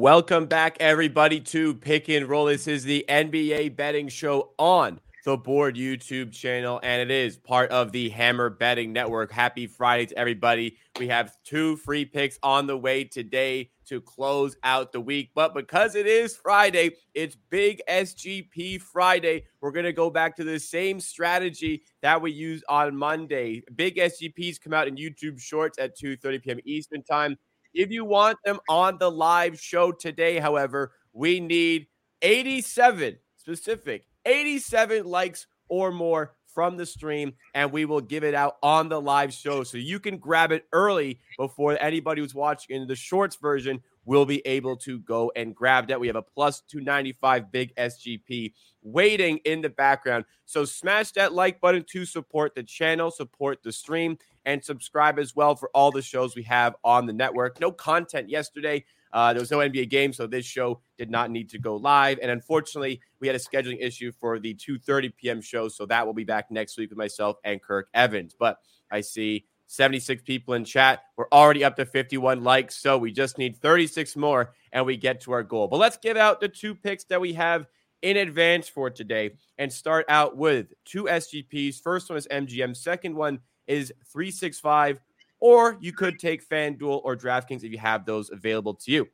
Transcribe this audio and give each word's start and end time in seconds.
Welcome 0.00 0.46
back, 0.46 0.78
everybody, 0.80 1.40
to 1.40 1.74
Pick 1.74 2.08
and 2.08 2.26
Roll. 2.26 2.46
This 2.46 2.66
is 2.66 2.84
the 2.84 3.04
NBA 3.06 3.76
betting 3.76 4.08
show 4.08 4.52
on 4.58 4.98
the 5.26 5.36
Board 5.36 5.76
YouTube 5.76 6.32
channel, 6.32 6.80
and 6.82 7.02
it 7.02 7.10
is 7.14 7.36
part 7.36 7.70
of 7.70 7.92
the 7.92 8.08
Hammer 8.08 8.48
Betting 8.48 8.94
Network. 8.94 9.30
Happy 9.30 9.66
Friday 9.66 10.06
to 10.06 10.18
everybody. 10.18 10.78
We 10.98 11.08
have 11.08 11.36
two 11.44 11.76
free 11.76 12.06
picks 12.06 12.38
on 12.42 12.66
the 12.66 12.78
way 12.78 13.04
today 13.04 13.72
to 13.88 14.00
close 14.00 14.56
out 14.62 14.90
the 14.90 15.02
week. 15.02 15.32
But 15.34 15.52
because 15.52 15.94
it 15.94 16.06
is 16.06 16.34
Friday, 16.34 16.92
it's 17.12 17.36
Big 17.50 17.82
SGP 17.86 18.80
Friday. 18.80 19.44
We're 19.60 19.72
going 19.72 19.84
to 19.84 19.92
go 19.92 20.08
back 20.08 20.34
to 20.36 20.44
the 20.44 20.58
same 20.58 20.98
strategy 20.98 21.82
that 22.00 22.22
we 22.22 22.32
used 22.32 22.64
on 22.70 22.96
Monday. 22.96 23.62
Big 23.74 23.96
SGPs 23.96 24.62
come 24.62 24.72
out 24.72 24.88
in 24.88 24.96
YouTube 24.96 25.38
Shorts 25.38 25.78
at 25.78 25.98
2:30 25.98 26.42
p.m. 26.42 26.58
Eastern 26.64 27.02
Time. 27.02 27.36
If 27.74 27.90
you 27.90 28.04
want 28.04 28.38
them 28.44 28.58
on 28.68 28.98
the 28.98 29.10
live 29.10 29.60
show 29.60 29.92
today, 29.92 30.38
however, 30.38 30.92
we 31.12 31.40
need 31.40 31.86
87 32.22 33.18
specific, 33.36 34.06
87 34.26 35.04
likes 35.04 35.46
or 35.68 35.90
more 35.92 36.34
from 36.46 36.76
the 36.76 36.86
stream, 36.86 37.32
and 37.54 37.72
we 37.72 37.84
will 37.84 38.00
give 38.00 38.24
it 38.24 38.34
out 38.34 38.56
on 38.62 38.88
the 38.88 39.00
live 39.00 39.32
show. 39.32 39.62
So 39.62 39.78
you 39.78 40.00
can 40.00 40.18
grab 40.18 40.52
it 40.52 40.66
early 40.72 41.20
before 41.38 41.80
anybody 41.80 42.20
who's 42.20 42.34
watching 42.34 42.76
in 42.76 42.88
the 42.88 42.96
shorts 42.96 43.36
version 43.36 43.80
will 44.04 44.26
be 44.26 44.44
able 44.46 44.76
to 44.76 44.98
go 45.00 45.30
and 45.36 45.54
grab 45.54 45.88
that. 45.88 46.00
We 46.00 46.06
have 46.06 46.16
a 46.16 46.22
plus 46.22 46.62
295 46.62 47.52
big 47.52 47.74
SGP 47.76 48.52
waiting 48.82 49.38
in 49.44 49.60
the 49.60 49.68
background. 49.68 50.24
So 50.46 50.64
smash 50.64 51.12
that 51.12 51.32
like 51.32 51.60
button 51.60 51.84
to 51.92 52.04
support 52.04 52.54
the 52.54 52.62
channel, 52.62 53.10
support 53.10 53.62
the 53.62 53.72
stream, 53.72 54.18
and 54.44 54.64
subscribe 54.64 55.18
as 55.18 55.36
well 55.36 55.54
for 55.54 55.70
all 55.74 55.90
the 55.90 56.02
shows 56.02 56.34
we 56.34 56.42
have 56.44 56.74
on 56.84 57.06
the 57.06 57.12
network. 57.12 57.60
No 57.60 57.72
content 57.72 58.28
yesterday. 58.28 58.84
Uh, 59.12 59.32
there 59.32 59.40
was 59.40 59.50
no 59.50 59.58
NBA 59.58 59.90
game, 59.90 60.12
so 60.12 60.26
this 60.26 60.46
show 60.46 60.80
did 60.96 61.10
not 61.10 61.30
need 61.30 61.50
to 61.50 61.58
go 61.58 61.76
live. 61.76 62.18
And 62.22 62.30
unfortunately, 62.30 63.00
we 63.18 63.26
had 63.26 63.34
a 63.34 63.40
scheduling 63.40 63.78
issue 63.80 64.12
for 64.12 64.38
the 64.38 64.54
2:30 64.54 65.12
p.m. 65.16 65.40
show, 65.40 65.68
so 65.68 65.84
that 65.86 66.06
will 66.06 66.14
be 66.14 66.24
back 66.24 66.50
next 66.50 66.78
week 66.78 66.90
with 66.90 66.98
myself 66.98 67.36
and 67.44 67.60
Kirk 67.60 67.88
Evans. 67.92 68.34
But 68.38 68.58
I 68.90 69.00
see 69.00 69.46
76 69.66 70.22
people 70.22 70.54
in 70.54 70.64
chat. 70.64 71.04
We're 71.16 71.28
already 71.32 71.64
up 71.64 71.76
to 71.76 71.86
51 71.86 72.42
likes, 72.42 72.76
so 72.76 72.98
we 72.98 73.12
just 73.12 73.38
need 73.38 73.56
36 73.56 74.16
more 74.16 74.52
and 74.72 74.84
we 74.84 74.96
get 74.96 75.20
to 75.22 75.32
our 75.32 75.44
goal. 75.44 75.68
But 75.68 75.78
let's 75.78 75.96
give 75.96 76.16
out 76.16 76.40
the 76.40 76.48
two 76.48 76.74
picks 76.74 77.04
that 77.04 77.20
we 77.20 77.32
have 77.34 77.66
in 78.02 78.16
advance 78.16 78.68
for 78.68 78.90
today 78.90 79.32
and 79.58 79.72
start 79.72 80.06
out 80.08 80.36
with 80.36 80.72
two 80.84 81.04
SGPs. 81.04 81.80
First 81.80 82.08
one 82.10 82.18
is 82.18 82.26
MGM, 82.28 82.76
second 82.76 83.14
one 83.14 83.40
is 83.70 83.92
365, 84.12 85.00
or 85.38 85.78
you 85.80 85.92
could 85.92 86.18
take 86.18 86.46
FanDuel 86.46 87.00
or 87.04 87.16
DraftKings 87.16 87.64
if 87.64 87.70
you 87.70 87.78
have 87.78 88.04
those 88.04 88.30
available 88.30 88.74
to 88.74 88.90
you. 88.90 89.08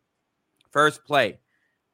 First 0.70 1.04
play 1.04 1.38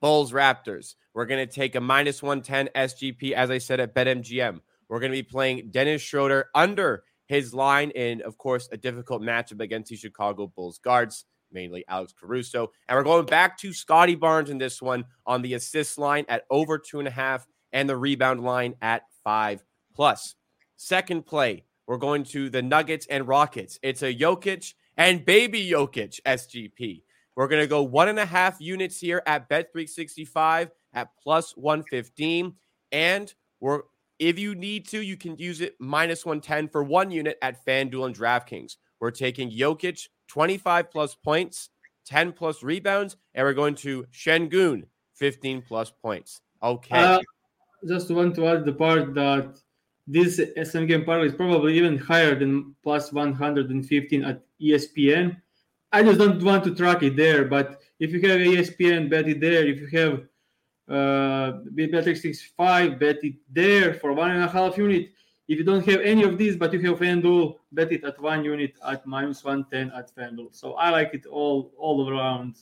Bulls 0.01 0.33
Raptors. 0.33 0.95
We're 1.13 1.27
going 1.27 1.47
to 1.47 1.53
take 1.53 1.75
a 1.75 1.81
minus 1.81 2.23
110 2.23 2.71
SGP, 2.75 3.33
as 3.33 3.51
I 3.51 3.59
said 3.59 3.81
at 3.81 3.95
BetMGM. 3.95 4.61
We're 4.89 5.01
going 5.01 5.13
to 5.13 5.19
be 5.19 5.23
playing 5.23 5.71
Dennis 5.71 6.03
Schroeder 6.03 6.49
under 6.55 7.05
his 7.27 7.53
line 7.53 7.91
in, 7.91 8.23
of 8.23 8.39
course, 8.39 8.69
a 8.73 8.77
difficult 8.77 9.23
matchup 9.23 9.61
against 9.61 9.91
the 9.91 9.97
Chicago 9.97 10.47
Bulls 10.55 10.79
guards, 10.79 11.25
mainly 11.51 11.85
Alex 11.89 12.15
Caruso. 12.19 12.71
And 12.89 12.97
we're 12.97 13.05
going 13.05 13.27
back 13.27 13.59
to 13.59 13.73
Scottie 13.73 14.15
Barnes 14.15 14.51
in 14.51 14.59
this 14.59 14.81
one 14.81 15.05
on 15.27 15.43
the 15.43 15.55
assist 15.55 15.99
line 15.99 16.25
at 16.29 16.45
over 16.51 16.79
two 16.79 16.99
and 16.99 17.09
a 17.09 17.13
half 17.13 17.47
and 17.73 17.89
the 17.89 17.97
rebound 17.97 18.43
line 18.43 18.75
at 18.83 19.03
five 19.25 19.65
plus. 19.95 20.35
Second 20.77 21.27
play, 21.27 21.65
we're 21.87 21.99
going 21.99 22.25
to 22.25 22.51
the 22.51 22.63
Nuggets 22.63 23.07
and 23.07 23.27
Rockets. 23.27 23.79
It's 23.83 24.03
a 24.03 24.15
Jokic 24.15 24.75
and 24.97 25.25
baby 25.25 25.69
Jokic 25.71 26.21
SGP. 26.23 27.03
We're 27.35 27.49
going 27.49 27.63
to 27.63 27.69
go 27.69 27.83
one 27.83 28.09
and 28.09 28.19
a 28.19 28.27
half 28.27 28.61
units 28.61 29.01
here 29.01 29.23
at 29.27 29.49
Bet365 29.49 30.71
at 30.93 31.09
plus 31.23 31.57
115. 31.57 32.55
And 32.93 33.33
we're 33.61 33.83
if 34.19 34.39
you 34.39 34.55
need 34.55 34.87
to, 34.89 35.01
you 35.01 35.17
can 35.17 35.37
use 35.37 35.61
it 35.61 35.75
minus 35.81 36.25
110 36.25 36.69
for 36.69 36.85
one 36.85 37.11
unit 37.11 37.39
at 37.43 37.65
FanDuel 37.67 38.07
and 38.07 38.17
DraftKings. 38.17 38.77
We're 39.01 39.11
taking 39.11 39.51
Jokic 39.51 40.09
25 40.29 40.91
plus 40.93 41.17
points, 41.17 41.71
10 42.07 42.33
plus 42.33 42.63
rebounds, 42.63 43.17
and 43.35 43.45
we're 43.45 43.55
going 43.55 43.75
to 43.77 44.07
Sengun 44.13 44.85
15 45.17 45.63
plus 45.63 45.91
points. 45.91 46.41
Okay. 46.63 46.97
Uh, 46.97 47.21
just 47.89 48.11
want 48.13 48.37
to 48.37 48.47
add 48.47 48.65
the 48.65 48.73
part 48.73 49.13
that 49.15 49.59
this 50.07 50.41
SM 50.61 50.87
game 50.87 51.05
part 51.05 51.25
is 51.25 51.35
probably 51.35 51.77
even 51.77 51.97
higher 51.99 52.35
than 52.35 52.75
plus 52.83 53.13
115 53.13 54.25
at 54.25 54.43
ESPN. 54.61 55.37
I 55.93 56.03
just 56.03 56.19
don't 56.19 56.43
want 56.43 56.65
to 56.65 56.75
track 56.75 57.03
it 57.03 57.17
there, 57.17 57.45
but 57.45 57.81
if 58.01 58.13
you 58.13 58.21
have 58.29 58.41
ESPN, 58.41 59.11
bet 59.11 59.29
it 59.29 59.41
there. 59.41 59.67
If 59.67 59.81
you 59.81 59.99
have 59.99 60.23
uh, 60.89 61.59
Bet365, 61.75 62.99
bet 62.99 63.23
it 63.23 63.35
there 63.51 63.95
for 63.95 64.13
one 64.13 64.31
and 64.31 64.43
a 64.43 64.49
half 64.49 64.77
unit. 64.77 65.11
If 65.49 65.59
you 65.59 65.65
don't 65.65 65.87
have 65.87 66.01
any 66.01 66.23
of 66.23 66.39
these, 66.39 66.57
but 66.57 66.73
you 66.73 66.81
have 66.81 66.99
FanDuel, 66.99 67.57
bet 67.73 67.93
it 67.93 68.05
at 68.05 68.21
one 68.21 68.45
unit 68.45 68.75
at 68.87 69.07
minus 69.07 69.45
110 69.45 69.97
at 69.97 70.15
FanDuel. 70.15 70.55
So 70.55 70.75
I 70.75 70.91
like 70.91 71.15
it 71.15 71.27
all 71.27 71.73
all 71.77 72.09
around. 72.09 72.57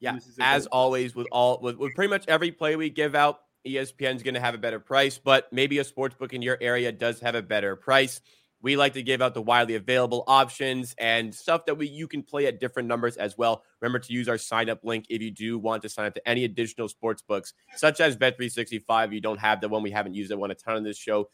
Yeah, 0.00 0.16
as 0.40 0.66
always 0.66 1.14
with 1.14 1.26
all 1.30 1.60
with, 1.60 1.76
with 1.76 1.94
pretty 1.94 2.08
much 2.08 2.24
every 2.28 2.50
play 2.50 2.76
we 2.76 2.88
give 2.88 3.14
out, 3.14 3.42
ESPN 3.66 4.16
is 4.16 4.22
going 4.22 4.34
to 4.34 4.40
have 4.40 4.54
a 4.54 4.58
better 4.58 4.80
price, 4.80 5.18
but 5.18 5.52
maybe 5.52 5.78
a 5.78 5.84
sports 5.84 6.14
book 6.14 6.32
in 6.32 6.42
your 6.42 6.58
area 6.60 6.92
does 6.92 7.20
have 7.20 7.34
a 7.34 7.42
better 7.42 7.76
price. 7.76 8.20
We 8.64 8.76
like 8.76 8.94
to 8.94 9.02
give 9.02 9.20
out 9.20 9.34
the 9.34 9.42
widely 9.42 9.74
available 9.74 10.24
options 10.26 10.94
and 10.96 11.34
stuff 11.34 11.66
that 11.66 11.76
we 11.76 11.86
you 11.86 12.08
can 12.08 12.22
play 12.22 12.46
at 12.46 12.60
different 12.60 12.88
numbers 12.88 13.18
as 13.18 13.36
well. 13.36 13.62
Remember 13.82 13.98
to 13.98 14.12
use 14.12 14.26
our 14.26 14.38
sign 14.38 14.70
up 14.70 14.80
link 14.84 15.04
if 15.10 15.20
you 15.20 15.30
do 15.30 15.58
want 15.58 15.82
to 15.82 15.90
sign 15.90 16.06
up 16.06 16.14
to 16.14 16.26
any 16.26 16.44
additional 16.44 16.88
sports 16.88 17.20
books, 17.20 17.52
such 17.76 18.00
as 18.00 18.16
Bet365. 18.16 19.12
You 19.12 19.20
don't 19.20 19.38
have 19.38 19.60
the 19.60 19.68
one 19.68 19.82
we 19.82 19.90
haven't 19.90 20.14
used 20.14 20.30
it 20.30 20.38
one 20.38 20.50
a 20.50 20.54
ton 20.54 20.76
on 20.76 20.82
this 20.82 20.96
show. 20.96 21.28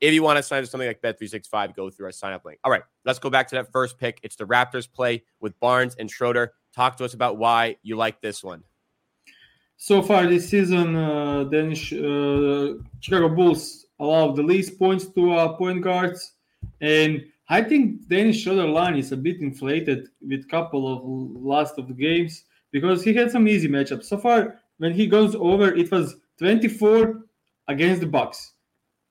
If 0.00 0.12
you 0.12 0.24
want 0.24 0.38
to 0.38 0.42
sign 0.42 0.58
up 0.58 0.64
to 0.64 0.70
something 0.70 0.88
like 0.88 1.00
Bet365, 1.00 1.76
go 1.76 1.88
through 1.88 2.06
our 2.06 2.12
sign 2.12 2.32
up 2.32 2.44
link. 2.44 2.58
All 2.64 2.72
right, 2.72 2.82
let's 3.04 3.20
go 3.20 3.30
back 3.30 3.46
to 3.50 3.54
that 3.54 3.70
first 3.70 3.96
pick. 3.96 4.18
It's 4.24 4.34
the 4.34 4.44
Raptors 4.44 4.92
play 4.92 5.22
with 5.40 5.58
Barnes 5.60 5.94
and 5.94 6.10
Schroeder. 6.10 6.54
Talk 6.74 6.96
to 6.96 7.04
us 7.04 7.14
about 7.14 7.38
why 7.38 7.76
you 7.84 7.94
like 7.94 8.20
this 8.20 8.42
one. 8.42 8.64
So 9.82 10.00
far 10.00 10.28
this 10.28 10.48
season, 10.48 10.94
uh, 10.94 11.42
then 11.42 11.72
uh, 11.72 12.80
Chicago 13.00 13.28
Bulls 13.28 13.86
allowed 13.98 14.36
the 14.36 14.42
least 14.44 14.78
points 14.78 15.06
to 15.06 15.32
uh, 15.32 15.54
point 15.54 15.82
guards 15.82 16.34
and 16.80 17.24
I 17.48 17.64
think 17.64 18.06
Dennis 18.06 18.36
Schroeder 18.36 18.68
line 18.68 18.96
is 18.96 19.10
a 19.10 19.16
bit 19.16 19.40
inflated 19.40 20.06
with 20.20 20.48
couple 20.48 20.86
of 20.86 21.02
last 21.42 21.78
of 21.78 21.88
the 21.88 21.94
games 21.94 22.44
because 22.70 23.02
he 23.02 23.12
had 23.12 23.32
some 23.32 23.48
easy 23.48 23.66
matchups. 23.66 24.04
So 24.04 24.18
far, 24.18 24.60
when 24.78 24.94
he 24.94 25.08
goes 25.08 25.34
over, 25.34 25.74
it 25.74 25.90
was 25.90 26.14
24 26.38 27.24
against 27.66 28.02
the 28.02 28.06
Bucks. 28.06 28.52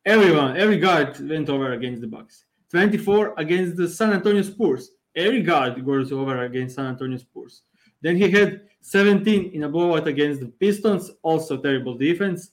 Everyone, 0.05 0.55
every 0.55 0.79
guard 0.79 1.19
went 1.19 1.49
over 1.49 1.73
against 1.73 1.99
the 1.99 2.07
Bucks. 2.07 2.45
24 2.69 3.33
against 3.35 3.75
the 3.75 3.89
San 3.89 4.13
Antonio 4.13 4.41
Spurs. 4.41 4.91
Every 5.17 5.41
guard 5.41 5.85
goes 5.85 6.13
over 6.13 6.45
against 6.45 6.75
San 6.75 6.85
Antonio 6.85 7.17
Spurs. 7.17 7.63
Then 8.01 8.17
he 8.17 8.29
had 8.29 8.61
17 8.81 9.51
in 9.53 9.63
a 9.63 9.69
blowout 9.69 10.07
against 10.07 10.41
the 10.41 10.47
Pistons, 10.47 11.11
also 11.21 11.57
terrible 11.57 11.97
defense. 11.97 12.51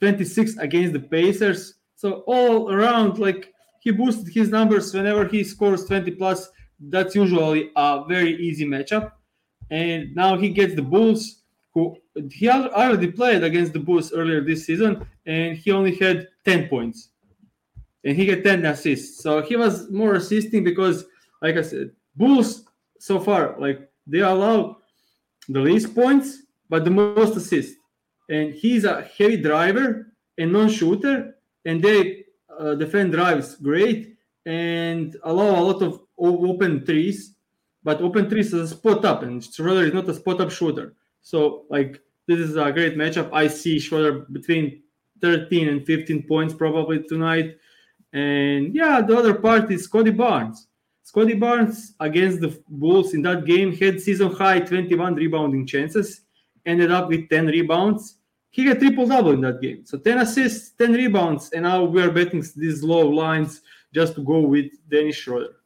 26 0.00 0.56
against 0.58 0.92
the 0.92 1.00
Pacers. 1.00 1.74
So 1.94 2.24
all 2.26 2.72
around, 2.72 3.18
like 3.18 3.52
he 3.80 3.92
boosted 3.92 4.32
his 4.34 4.48
numbers 4.48 4.92
whenever 4.92 5.26
he 5.26 5.44
scores 5.44 5.84
20 5.84 6.10
plus. 6.12 6.50
That's 6.80 7.14
usually 7.14 7.70
a 7.76 8.04
very 8.08 8.34
easy 8.42 8.66
matchup. 8.66 9.12
And 9.70 10.14
now 10.14 10.36
he 10.36 10.48
gets 10.48 10.74
the 10.74 10.82
Bulls, 10.82 11.42
who 11.72 11.96
he 12.30 12.48
already 12.48 13.12
played 13.12 13.44
against 13.44 13.72
the 13.72 13.78
Bulls 13.78 14.12
earlier 14.12 14.40
this 14.40 14.66
season, 14.66 15.06
and 15.24 15.56
he 15.56 15.70
only 15.70 15.94
had 15.94 16.28
10 16.44 16.68
points. 16.68 17.10
And 18.04 18.16
he 18.16 18.26
had 18.26 18.42
10 18.42 18.66
assists. 18.66 19.22
So 19.22 19.40
he 19.40 19.54
was 19.54 19.88
more 19.88 20.14
assisting 20.14 20.64
because, 20.64 21.04
like 21.40 21.56
I 21.56 21.62
said, 21.62 21.92
Bulls 22.16 22.64
so 22.98 23.20
far, 23.20 23.54
like 23.60 23.88
they 24.06 24.20
allow 24.20 24.78
the 25.48 25.60
least 25.60 25.94
points, 25.94 26.42
but 26.68 26.84
the 26.84 26.90
most 26.90 27.36
assists. 27.36 27.76
And 28.28 28.54
he's 28.54 28.84
a 28.84 29.02
heavy 29.02 29.36
driver 29.36 30.12
and 30.38 30.52
non-shooter, 30.52 31.34
and 31.64 31.82
they 31.82 32.24
uh, 32.58 32.74
defend 32.74 33.12
drives 33.12 33.56
great 33.56 34.16
and 34.46 35.16
allow 35.24 35.60
a 35.60 35.62
lot 35.62 35.82
of 35.82 36.00
open 36.18 36.84
threes, 36.84 37.34
but 37.82 38.00
open 38.00 38.28
threes 38.28 38.52
is 38.52 38.72
a 38.72 38.74
spot 38.76 39.04
up, 39.04 39.22
and 39.22 39.42
Schroeder 39.42 39.86
is 39.86 39.94
not 39.94 40.08
a 40.08 40.14
spot 40.14 40.40
up 40.40 40.50
shooter. 40.50 40.94
So 41.22 41.64
like 41.70 42.00
this 42.26 42.38
is 42.38 42.56
a 42.56 42.72
great 42.72 42.96
matchup. 42.96 43.30
I 43.32 43.48
see 43.48 43.78
Schroeder 43.78 44.26
between 44.32 44.82
13 45.20 45.68
and 45.68 45.86
15 45.86 46.24
points 46.24 46.54
probably 46.54 47.02
tonight. 47.02 47.56
And 48.12 48.74
yeah, 48.74 49.00
the 49.00 49.16
other 49.16 49.34
part 49.34 49.70
is 49.70 49.84
Scottie 49.84 50.10
Barnes. 50.10 50.68
Scottie 51.02 51.34
Barnes 51.34 51.94
against 52.00 52.40
the 52.40 52.58
Bulls 52.68 53.14
in 53.14 53.22
that 53.22 53.44
game 53.44 53.76
had 53.76 54.00
season 54.00 54.32
high 54.32 54.60
21 54.60 55.14
rebounding 55.16 55.66
chances, 55.66 56.22
ended 56.64 56.90
up 56.90 57.08
with 57.08 57.28
10 57.28 57.46
rebounds 57.46 58.18
he 58.52 58.66
had 58.66 58.78
triple 58.78 59.06
double 59.06 59.32
in 59.32 59.40
that 59.40 59.60
game. 59.60 59.84
So 59.84 59.98
10 59.98 60.18
assists, 60.18 60.70
10 60.72 60.92
rebounds, 60.92 61.50
and 61.52 61.64
now 61.64 61.84
we 61.84 62.02
are 62.02 62.10
betting 62.10 62.44
these 62.54 62.82
low 62.84 63.08
lines 63.08 63.62
just 63.92 64.14
to 64.14 64.22
go 64.22 64.40
with 64.40 64.70
Dennis 64.88 65.16
Schroeder. 65.16 65.56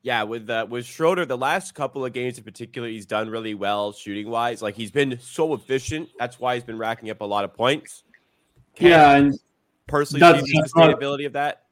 Yeah, 0.00 0.22
with 0.22 0.48
uh, 0.48 0.66
with 0.68 0.86
Schroeder, 0.86 1.26
the 1.26 1.36
last 1.36 1.74
couple 1.74 2.04
of 2.04 2.12
games 2.14 2.38
in 2.38 2.44
particular, 2.44 2.88
he's 2.88 3.04
done 3.04 3.28
really 3.28 3.54
well 3.54 3.92
shooting 3.92 4.30
wise. 4.30 4.62
Like 4.62 4.76
he's 4.76 4.90
been 4.90 5.18
so 5.20 5.52
efficient. 5.52 6.08
That's 6.18 6.40
why 6.40 6.54
he's 6.54 6.64
been 6.64 6.78
racking 6.78 7.10
up 7.10 7.20
a 7.20 7.24
lot 7.24 7.44
of 7.44 7.52
points. 7.52 8.04
Can 8.74 8.88
yeah, 8.88 9.16
and 9.16 9.38
personally 9.86 10.20
see 10.20 10.56
the 10.56 10.68
sustainability 10.68 11.22
not, 11.22 11.26
of 11.26 11.32
that. 11.34 11.62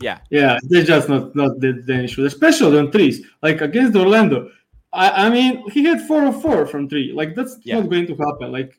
Yeah, 0.00 0.18
yeah, 0.30 0.58
they're 0.62 0.84
just 0.84 1.08
not 1.08 1.36
not 1.36 1.60
the, 1.60 1.82
the 1.84 2.04
issue, 2.04 2.24
especially 2.24 2.78
on 2.78 2.90
threes. 2.90 3.26
Like 3.42 3.60
against 3.60 3.96
Orlando, 3.96 4.50
I, 4.92 5.26
I 5.26 5.30
mean, 5.30 5.68
he 5.70 5.84
had 5.84 6.00
four 6.06 6.26
of 6.26 6.40
four 6.42 6.66
from 6.66 6.88
three. 6.88 7.12
Like 7.12 7.34
that's 7.34 7.58
yeah. 7.62 7.80
not 7.80 7.90
going 7.90 8.06
to 8.06 8.16
happen. 8.16 8.50
Like, 8.50 8.78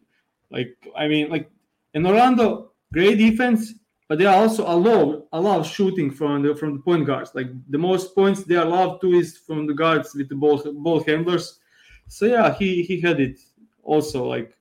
like 0.49 0.75
I 0.95 1.07
mean, 1.07 1.29
like 1.29 1.49
in 1.93 2.05
Orlando, 2.05 2.71
great 2.91 3.17
defense, 3.17 3.73
but 4.09 4.19
they 4.19 4.25
also 4.25 4.65
allow 4.67 5.27
allow 5.31 5.63
shooting 5.63 6.11
from 6.11 6.41
the 6.41 6.55
from 6.55 6.73
the 6.73 6.79
point 6.79 7.05
guards. 7.05 7.31
Like 7.33 7.49
the 7.69 7.77
most 7.77 8.13
points 8.13 8.43
they 8.43 8.55
allow 8.55 8.97
to 8.97 9.13
is 9.13 9.37
from 9.37 9.67
the 9.67 9.73
guards 9.73 10.13
with 10.15 10.27
the 10.27 10.35
ball 10.35 10.61
ball 10.73 11.03
handlers. 11.03 11.59
So 12.07 12.25
yeah, 12.25 12.53
he 12.53 12.83
he 12.83 12.99
had 12.99 13.21
it 13.21 13.39
also 13.83 14.25
like 14.25 14.53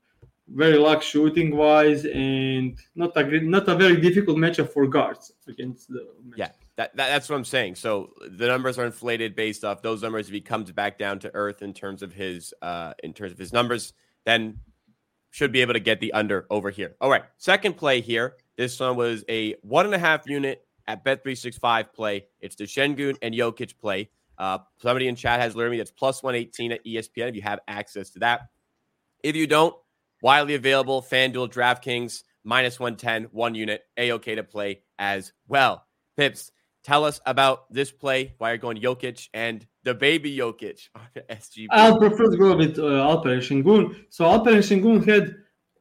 very 0.53 0.77
luck 0.77 1.03
shooting 1.03 1.57
wise 1.57 2.05
and 2.07 2.79
not 2.95 3.17
a 3.17 3.41
not 3.41 3.69
a 3.69 3.75
very 3.75 4.01
difficult 4.01 4.37
matchup 4.37 4.69
for 4.69 4.87
guards 4.87 5.33
against 5.47 5.89
the 5.89 6.07
yeah 6.37 6.49
that, 6.77 6.97
that, 6.97 7.09
that's 7.09 7.29
what 7.29 7.37
i'm 7.37 7.45
saying. 7.45 7.75
So 7.75 8.11
the 8.27 8.47
numbers 8.47 8.79
are 8.79 8.87
inflated 8.87 9.37
based 9.37 9.65
off 9.65 9.83
those 9.83 10.03
numbers. 10.03 10.29
If 10.29 10.33
he 10.33 10.41
comes 10.41 10.73
back 10.73 10.99
down 10.99 11.19
to 11.21 11.31
earth 11.35 11.63
in 11.63 11.75
terms 11.75 12.03
of 12.03 12.13
his 12.13 12.53
uh 12.63 12.95
in 13.03 13.13
terms 13.13 13.33
of 13.33 13.39
his 13.39 13.53
numbers 13.53 13.93
then 14.25 14.59
should 15.31 15.53
be 15.53 15.61
able 15.61 15.75
to 15.75 15.81
get 15.81 16.01
the 16.01 16.13
under 16.13 16.47
over 16.51 16.71
here. 16.71 16.97
All 17.01 17.11
right 17.11 17.25
second 17.39 17.77
play 17.77 18.01
here. 18.01 18.37
This 18.57 18.81
one 18.81 18.97
was 18.97 19.25
a 19.29 19.55
one 19.63 19.87
and 19.87 19.95
a 19.95 19.99
half 19.99 20.29
unit 20.29 20.67
at 20.89 21.05
bet 21.05 21.23
365 21.23 21.93
play. 21.93 22.27
It's 22.41 22.57
the 22.57 22.65
Sengun 22.65 23.17
and 23.23 23.35
Jokic 23.35 23.79
play. 23.79 24.11
Uh 24.37 24.59
somebody 24.79 25.07
in 25.07 25.15
chat 25.15 25.39
has 25.39 25.55
learned 25.55 25.73
me 25.73 25.79
that's 25.79 25.93
plus 25.93 26.23
118 26.23 26.73
at 26.73 26.85
espn 26.85 27.29
if 27.29 27.37
you 27.37 27.43
have 27.43 27.61
access 27.69 28.11
to 28.11 28.19
that. 28.21 28.49
If 29.23 29.37
you 29.37 29.47
don't 29.47 29.77
Widely 30.23 30.55
available, 30.55 31.03
FanDuel, 31.03 31.53
DraftKings, 31.53 32.25
minus 32.45 32.79
110, 32.79 33.31
one 33.33 33.55
unit, 33.55 33.83
A-OK 33.97 34.35
to 34.35 34.43
play 34.43 34.83
as 34.99 35.33
well. 35.49 35.87
Pips, 36.17 36.53
tell 36.85 37.05
us 37.05 37.21
about 37.27 37.73
this 37.73 37.91
play, 37.91 38.35
why 38.39 38.51
you're 38.51 38.59
going 38.59 38.79
Jokic 38.79 39.29
and 39.35 39.67
the 39.85 39.95
baby 39.95 40.37
Jokic 40.37 40.89
on 40.95 41.03
SGP. 41.31 41.67
I'll 41.71 41.99
prefer 41.99 42.31
to 42.31 42.37
go 42.37 42.57
with 42.57 42.79
uh, 42.79 42.83
Alperen 42.83 43.41
Sengun. 43.41 44.05
So 44.11 44.25
Alperen 44.25 44.59
Sengun 44.59 45.07
had 45.07 45.35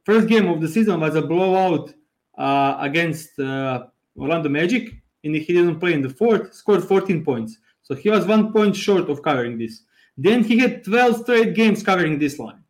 first 0.04 0.28
game 0.28 0.48
of 0.48 0.60
the 0.60 0.68
season 0.68 1.00
was 1.00 1.14
a 1.14 1.22
blowout 1.22 1.92
uh, 2.38 2.76
against 2.80 3.38
uh, 3.38 3.84
Orlando 4.16 4.48
Magic, 4.48 4.90
and 5.24 5.36
he 5.36 5.52
didn't 5.52 5.80
play 5.80 5.92
in 5.92 6.02
the 6.02 6.08
fourth, 6.08 6.54
scored 6.54 6.82
14 6.82 7.24
points. 7.24 7.58
So 7.82 7.94
he 7.94 8.08
was 8.08 8.26
one 8.26 8.52
point 8.52 8.76
short 8.76 9.10
of 9.10 9.22
covering 9.22 9.58
this. 9.58 9.82
Then 10.16 10.44
he 10.44 10.58
had 10.58 10.84
12 10.84 11.22
straight 11.22 11.54
games 11.54 11.82
covering 11.82 12.18
this 12.18 12.38
line 12.38 12.62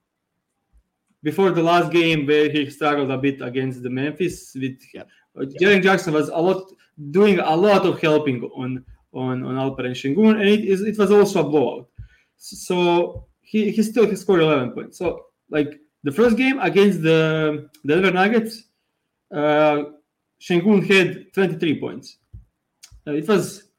before 1.23 1.51
the 1.51 1.63
last 1.63 1.93
game 1.93 2.27
where 2.27 2.51
he 2.51 2.69
struggled 2.71 3.11
a 3.11 3.19
bit 3.19 3.41
against 3.43 3.83
the 3.83 3.91
Memphis 3.91 4.53
with 4.55 4.79
yeah. 4.95 5.05
Uh, 5.37 5.45
Jaren 5.61 5.83
Jackson 5.83 6.15
was 6.15 6.29
a 6.29 6.37
lot 6.37 6.73
doing 7.11 7.39
a 7.39 7.57
lot 7.57 7.87
of 7.87 8.01
helping 8.01 8.43
on 8.55 8.85
on 9.13 9.45
on 9.45 9.55
Alperen 9.55 9.93
Sengun, 9.93 10.41
and 10.41 10.49
it, 10.49 10.65
is, 10.65 10.83
it 10.83 10.99
was 10.99 11.11
also 11.11 11.47
a 11.47 11.49
blowout. 11.49 11.89
So 12.37 13.27
he, 13.41 13.71
he 13.71 13.83
still 13.83 14.09
he 14.09 14.17
scored 14.17 14.41
11 14.41 14.73
points. 14.73 14.99
So 14.99 15.27
like 15.51 15.81
the 16.03 16.13
first 16.13 16.37
game 16.37 16.59
against 16.61 17.03
the 17.03 17.69
Denver 17.87 18.11
Nuggets, 18.11 18.65
uh, 19.35 19.83
Sengun 20.41 20.87
had 20.89 21.33
23 21.35 21.81
points. 21.81 22.19
Uh, 23.07 23.13
it 23.13 23.29
was 23.29 23.71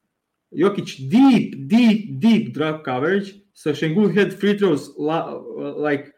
Jokic 0.54 1.10
deep, 1.10 1.68
deep, 1.68 2.20
deep 2.20 2.54
drop 2.54 2.84
coverage. 2.84 3.34
So 3.54 3.72
Sengun 3.72 4.16
had 4.16 4.38
free 4.38 4.58
throws 4.58 4.90
like 4.96 6.12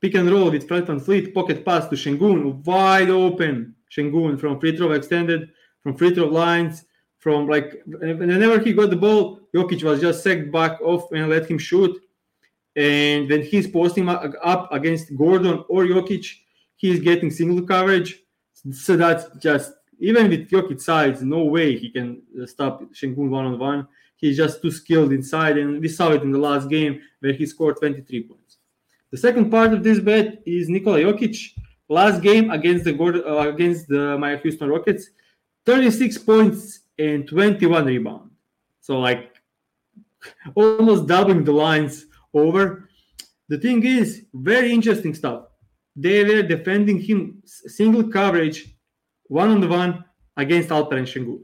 pick 0.00 0.14
and 0.14 0.30
roll 0.30 0.50
with 0.50 0.68
Fred 0.68 0.86
VanVleet, 0.86 1.34
pocket 1.34 1.64
pass 1.64 1.88
to 1.88 1.96
Sengun, 1.96 2.64
wide 2.64 3.10
open. 3.10 3.74
Sengun 3.96 4.38
from 4.38 4.58
free 4.60 4.76
throw 4.76 4.92
extended, 4.92 5.50
from 5.82 5.96
free 5.96 6.14
throw 6.14 6.26
lines, 6.26 6.84
from 7.18 7.48
like 7.48 7.82
whenever 7.86 8.58
he 8.60 8.72
got 8.72 8.90
the 8.90 8.96
ball, 8.96 9.40
Jokic 9.54 9.82
was 9.82 10.00
just 10.00 10.22
sacked 10.22 10.52
back 10.52 10.80
off 10.80 11.10
and 11.12 11.28
let 11.28 11.50
him 11.50 11.58
shoot. 11.58 12.00
And 12.74 13.28
when 13.28 13.42
he's 13.42 13.66
posting 13.66 14.08
up 14.08 14.72
against 14.72 15.16
Gordon 15.16 15.64
or 15.68 15.84
Jokic, 15.84 16.26
he's 16.76 17.00
getting 17.00 17.30
single 17.30 17.66
coverage. 17.66 18.22
So 18.72 18.96
that's 18.96 19.24
just 19.38 19.72
even 19.98 20.28
with 20.28 20.50
Jokic 20.50 20.80
size, 20.80 21.22
no 21.22 21.44
way 21.44 21.76
he 21.78 21.90
can 21.90 22.22
stop 22.46 22.82
Sengun 22.92 23.30
one 23.30 23.46
on 23.46 23.58
one. 23.58 23.88
He's 24.16 24.36
just 24.36 24.62
too 24.62 24.70
skilled 24.70 25.12
inside, 25.12 25.58
and 25.58 25.80
we 25.80 25.88
saw 25.88 26.10
it 26.12 26.22
in 26.22 26.30
the 26.30 26.38
last 26.38 26.68
game 26.68 27.00
where 27.20 27.32
he 27.32 27.44
scored 27.44 27.76
23 27.78 28.22
points. 28.22 28.45
The 29.16 29.22
second 29.22 29.50
part 29.50 29.72
of 29.72 29.82
this 29.82 29.98
bet 29.98 30.42
is 30.44 30.68
Nikola 30.68 30.98
Jokic. 30.98 31.54
Last 31.88 32.20
game 32.20 32.50
against 32.50 32.84
the 32.84 32.92
uh, 32.94 33.48
against 33.48 33.88
the 33.88 34.18
my 34.18 34.36
Houston 34.36 34.68
Rockets, 34.68 35.08
36 35.64 36.18
points 36.18 36.80
and 36.98 37.26
21 37.26 37.86
rebound. 37.86 38.30
So 38.82 38.98
like 38.98 39.32
almost 40.54 41.06
doubling 41.06 41.44
the 41.44 41.52
lines 41.52 42.04
over. 42.34 42.90
The 43.48 43.56
thing 43.56 43.86
is, 43.86 44.26
very 44.34 44.70
interesting 44.70 45.14
stuff. 45.14 45.44
They 45.96 46.22
were 46.22 46.42
defending 46.42 47.00
him 47.00 47.40
single 47.46 48.10
coverage, 48.10 48.76
one 49.28 49.48
on 49.48 49.66
one 49.66 50.04
against 50.36 50.68
Alperen 50.68 51.08
Sengun. 51.12 51.40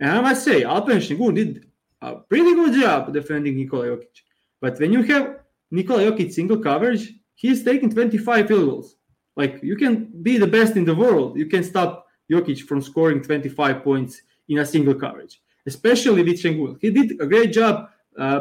And 0.00 0.10
I 0.10 0.20
must 0.22 0.42
say, 0.42 0.62
Alperen 0.62 1.04
Sengun 1.06 1.34
did 1.34 1.66
a 2.00 2.14
pretty 2.14 2.54
good 2.54 2.80
job 2.80 3.12
defending 3.12 3.56
Nikola 3.56 3.88
Jokic. 3.88 4.22
But 4.62 4.80
when 4.80 4.94
you 4.94 5.02
have 5.02 5.36
Nikola 5.70 6.02
Jokic 6.02 6.32
single 6.32 6.58
coverage, 6.58 7.12
he's 7.34 7.64
taking 7.64 7.90
25 7.90 8.48
field 8.48 8.68
goals. 8.68 8.96
Like 9.36 9.60
you 9.62 9.76
can 9.76 10.10
be 10.22 10.36
the 10.38 10.46
best 10.46 10.76
in 10.76 10.84
the 10.84 10.94
world, 10.94 11.38
you 11.38 11.46
can 11.46 11.62
stop 11.62 12.06
Jokic 12.30 12.62
from 12.62 12.82
scoring 12.82 13.22
25 13.22 13.82
points 13.82 14.22
in 14.48 14.58
a 14.58 14.66
single 14.66 14.94
coverage, 14.94 15.40
especially 15.66 16.22
with 16.22 16.42
Sengun. 16.42 16.76
He 16.80 16.90
did 16.90 17.20
a 17.20 17.26
great 17.26 17.52
job 17.52 17.88
uh, 18.18 18.40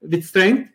with 0.00 0.24
strength, 0.24 0.70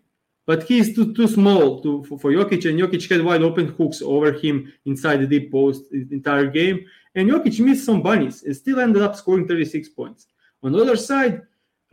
but 0.45 0.63
he's 0.63 0.95
too 0.95 1.13
too 1.13 1.27
small 1.27 1.81
to 1.81 2.03
for, 2.05 2.19
for 2.19 2.31
Jokic, 2.31 2.69
and 2.69 2.79
Jokic 2.79 3.09
had 3.09 3.23
wide 3.23 3.41
open 3.41 3.67
hooks 3.67 4.01
over 4.01 4.31
him 4.31 4.71
inside 4.85 5.17
the 5.17 5.27
deep 5.27 5.51
post 5.51 5.89
the 5.91 6.07
entire 6.11 6.47
game. 6.47 6.85
And 7.15 7.29
Jokic 7.29 7.59
missed 7.59 7.85
some 7.85 8.01
bunnies 8.01 8.43
and 8.43 8.55
still 8.55 8.79
ended 8.79 9.01
up 9.01 9.15
scoring 9.15 9.47
36 9.47 9.89
points. 9.89 10.27
On 10.63 10.71
the 10.71 10.81
other 10.81 10.95
side, 10.95 11.41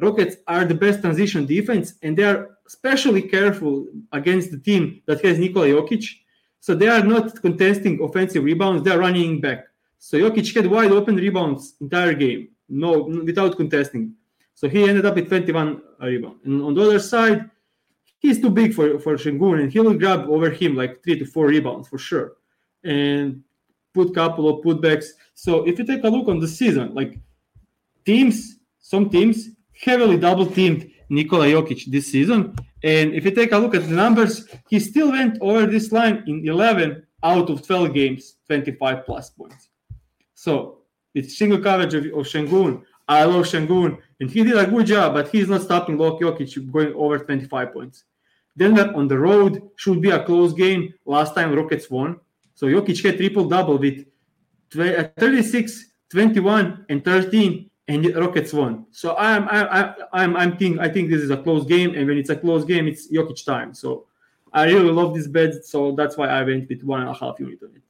Rockets 0.00 0.36
are 0.46 0.64
the 0.64 0.74
best 0.74 1.00
transition 1.00 1.46
defense, 1.46 1.94
and 2.02 2.16
they 2.16 2.24
are 2.24 2.58
especially 2.66 3.22
careful 3.22 3.86
against 4.12 4.50
the 4.50 4.58
team 4.58 5.02
that 5.06 5.24
has 5.24 5.38
Nikola 5.38 5.66
Jokic. 5.66 6.04
So 6.60 6.74
they 6.74 6.88
are 6.88 7.04
not 7.04 7.40
contesting 7.40 8.02
offensive 8.02 8.42
rebounds; 8.42 8.82
they 8.82 8.90
are 8.90 8.98
running 8.98 9.40
back. 9.40 9.66
So 9.98 10.18
Jokic 10.18 10.54
had 10.54 10.66
wide 10.66 10.90
open 10.90 11.16
rebounds 11.16 11.74
entire 11.80 12.14
game, 12.14 12.48
no 12.68 13.02
without 13.02 13.56
contesting. 13.56 14.14
So 14.54 14.68
he 14.68 14.88
ended 14.88 15.06
up 15.06 15.14
with 15.14 15.28
21 15.28 15.82
uh, 16.02 16.06
rebounds. 16.06 16.44
And 16.44 16.62
on 16.62 16.74
the 16.74 16.82
other 16.82 17.00
side, 17.00 17.50
he's 18.18 18.40
too 18.40 18.50
big 18.50 18.74
for 18.74 18.98
for 18.98 19.16
Sengun, 19.16 19.60
and 19.62 19.72
he 19.72 19.78
will 19.78 19.94
grab 19.94 20.28
over 20.28 20.50
him 20.50 20.74
like 20.74 21.02
three 21.04 21.18
to 21.18 21.24
four 21.24 21.46
rebounds 21.46 21.86
for 21.86 21.98
sure, 21.98 22.32
and 22.82 23.44
put 23.92 24.12
couple 24.14 24.48
of 24.48 24.64
putbacks. 24.64 25.06
So 25.34 25.64
if 25.68 25.78
you 25.78 25.84
take 25.86 26.02
a 26.02 26.08
look 26.08 26.26
on 26.28 26.40
the 26.40 26.48
season, 26.48 26.94
like 26.94 27.18
teams, 28.04 28.58
some 28.80 29.08
teams 29.08 29.50
heavily 29.84 30.16
double 30.16 30.46
teamed 30.46 30.90
Nikola 31.08 31.46
Jokic 31.46 31.90
this 31.90 32.10
season. 32.10 32.56
And 32.82 33.14
if 33.14 33.24
you 33.24 33.30
take 33.30 33.52
a 33.52 33.58
look 33.58 33.74
at 33.74 33.82
the 33.82 33.94
numbers, 33.94 34.48
he 34.68 34.80
still 34.80 35.10
went 35.10 35.38
over 35.40 35.66
this 35.66 35.92
line 35.92 36.24
in 36.26 36.46
11 36.46 37.06
out 37.22 37.50
of 37.50 37.66
12 37.66 37.94
games, 37.94 38.36
25 38.46 39.04
plus 39.06 39.30
points. 39.30 39.68
So 40.34 40.78
it's 41.14 41.38
single 41.38 41.58
coverage 41.58 41.94
of, 41.94 42.04
of 42.06 42.26
Sengun. 42.26 42.82
I 43.06 43.24
love 43.24 43.44
Sengun, 43.44 43.98
and 44.20 44.30
he 44.30 44.42
did 44.42 44.56
a 44.56 44.66
good 44.66 44.86
job, 44.86 45.14
but 45.14 45.28
he's 45.28 45.48
not 45.48 45.62
stopping 45.62 45.98
Lok 45.98 46.20
Jokic 46.20 46.72
going 46.72 46.94
over 46.94 47.18
25 47.18 47.72
points. 47.72 48.04
Denver 48.56 48.92
on 48.94 49.08
the 49.08 49.18
road 49.18 49.62
should 49.76 50.00
be 50.00 50.10
a 50.10 50.24
close 50.24 50.52
game. 50.52 50.94
Last 51.04 51.34
time 51.34 51.54
Rockets 51.54 51.90
won. 51.90 52.20
So 52.54 52.66
Jokic 52.66 53.02
had 53.04 53.18
triple 53.18 53.48
double 53.48 53.78
with 53.78 54.06
uh, 54.78 55.08
36, 55.18 55.92
21, 56.10 56.86
and 56.88 57.04
13 57.04 57.70
and 57.88 58.16
Rockets 58.16 58.52
won. 58.52 58.86
So 58.90 59.16
I'm 59.16 59.48
I'm 59.48 59.94
I'm 60.12 60.36
I'm 60.36 60.56
think 60.56 60.78
I 60.80 60.88
think 60.88 61.10
this 61.10 61.20
is 61.20 61.30
a 61.30 61.36
close 61.36 61.66
game, 61.66 61.94
and 61.94 62.06
when 62.06 62.18
it's 62.18 62.30
a 62.30 62.36
close 62.36 62.64
game, 62.64 62.88
it's 62.88 63.10
Jokic 63.12 63.44
time. 63.44 63.74
So 63.74 64.06
I 64.52 64.64
really 64.64 64.92
love 64.92 65.14
this 65.14 65.26
bet, 65.26 65.64
so 65.64 65.92
that's 65.92 66.16
why 66.16 66.28
I 66.28 66.42
went 66.42 66.68
with 66.68 66.82
one 66.82 67.00
and 67.00 67.10
a 67.10 67.14
half 67.14 67.38
unit 67.40 67.58
on 67.62 67.70
it. 67.74 67.82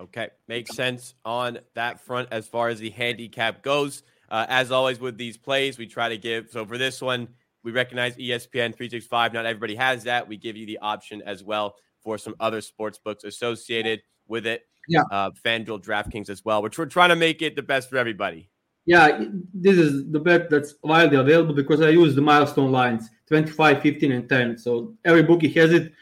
Okay, 0.00 0.28
makes 0.46 0.74
sense 0.76 1.14
on 1.24 1.58
that 1.74 2.00
front 2.00 2.28
as 2.30 2.46
far 2.46 2.68
as 2.68 2.78
the 2.78 2.90
handicap 2.90 3.62
goes. 3.62 4.02
Uh, 4.30 4.46
as 4.48 4.70
always 4.70 5.00
with 5.00 5.16
these 5.16 5.36
plays, 5.36 5.78
we 5.78 5.86
try 5.86 6.08
to 6.08 6.18
give. 6.18 6.50
So 6.50 6.66
for 6.66 6.76
this 6.76 7.00
one, 7.00 7.28
we 7.62 7.72
recognize 7.72 8.14
ESPN 8.16 8.74
365. 8.74 9.32
Not 9.32 9.46
everybody 9.46 9.74
has 9.74 10.04
that. 10.04 10.28
We 10.28 10.36
give 10.36 10.56
you 10.56 10.66
the 10.66 10.78
option 10.78 11.22
as 11.22 11.42
well 11.42 11.76
for 12.00 12.18
some 12.18 12.34
other 12.38 12.60
sports 12.60 12.98
books 12.98 13.24
associated 13.24 14.02
with 14.28 14.46
it. 14.46 14.62
Yeah. 14.86 15.02
Uh, 15.10 15.30
FanDuel, 15.30 15.82
DraftKings 15.82 16.30
as 16.30 16.44
well, 16.44 16.62
which 16.62 16.78
we're 16.78 16.86
trying 16.86 17.08
to 17.08 17.16
make 17.16 17.42
it 17.42 17.56
the 17.56 17.62
best 17.62 17.90
for 17.90 17.96
everybody. 17.96 18.50
Yeah, 18.88 19.22
this 19.52 19.76
is 19.76 20.10
the 20.10 20.18
bet 20.18 20.48
that's 20.48 20.76
widely 20.82 21.18
available 21.18 21.52
because 21.52 21.82
I 21.82 21.90
use 21.90 22.14
the 22.14 22.22
milestone 22.22 22.72
lines 22.72 23.10
25, 23.26 23.82
15, 23.82 24.12
and 24.12 24.26
10. 24.26 24.56
So 24.56 24.94
every 25.04 25.22
bookie 25.22 25.50
has 25.50 25.74
it. 25.74 25.92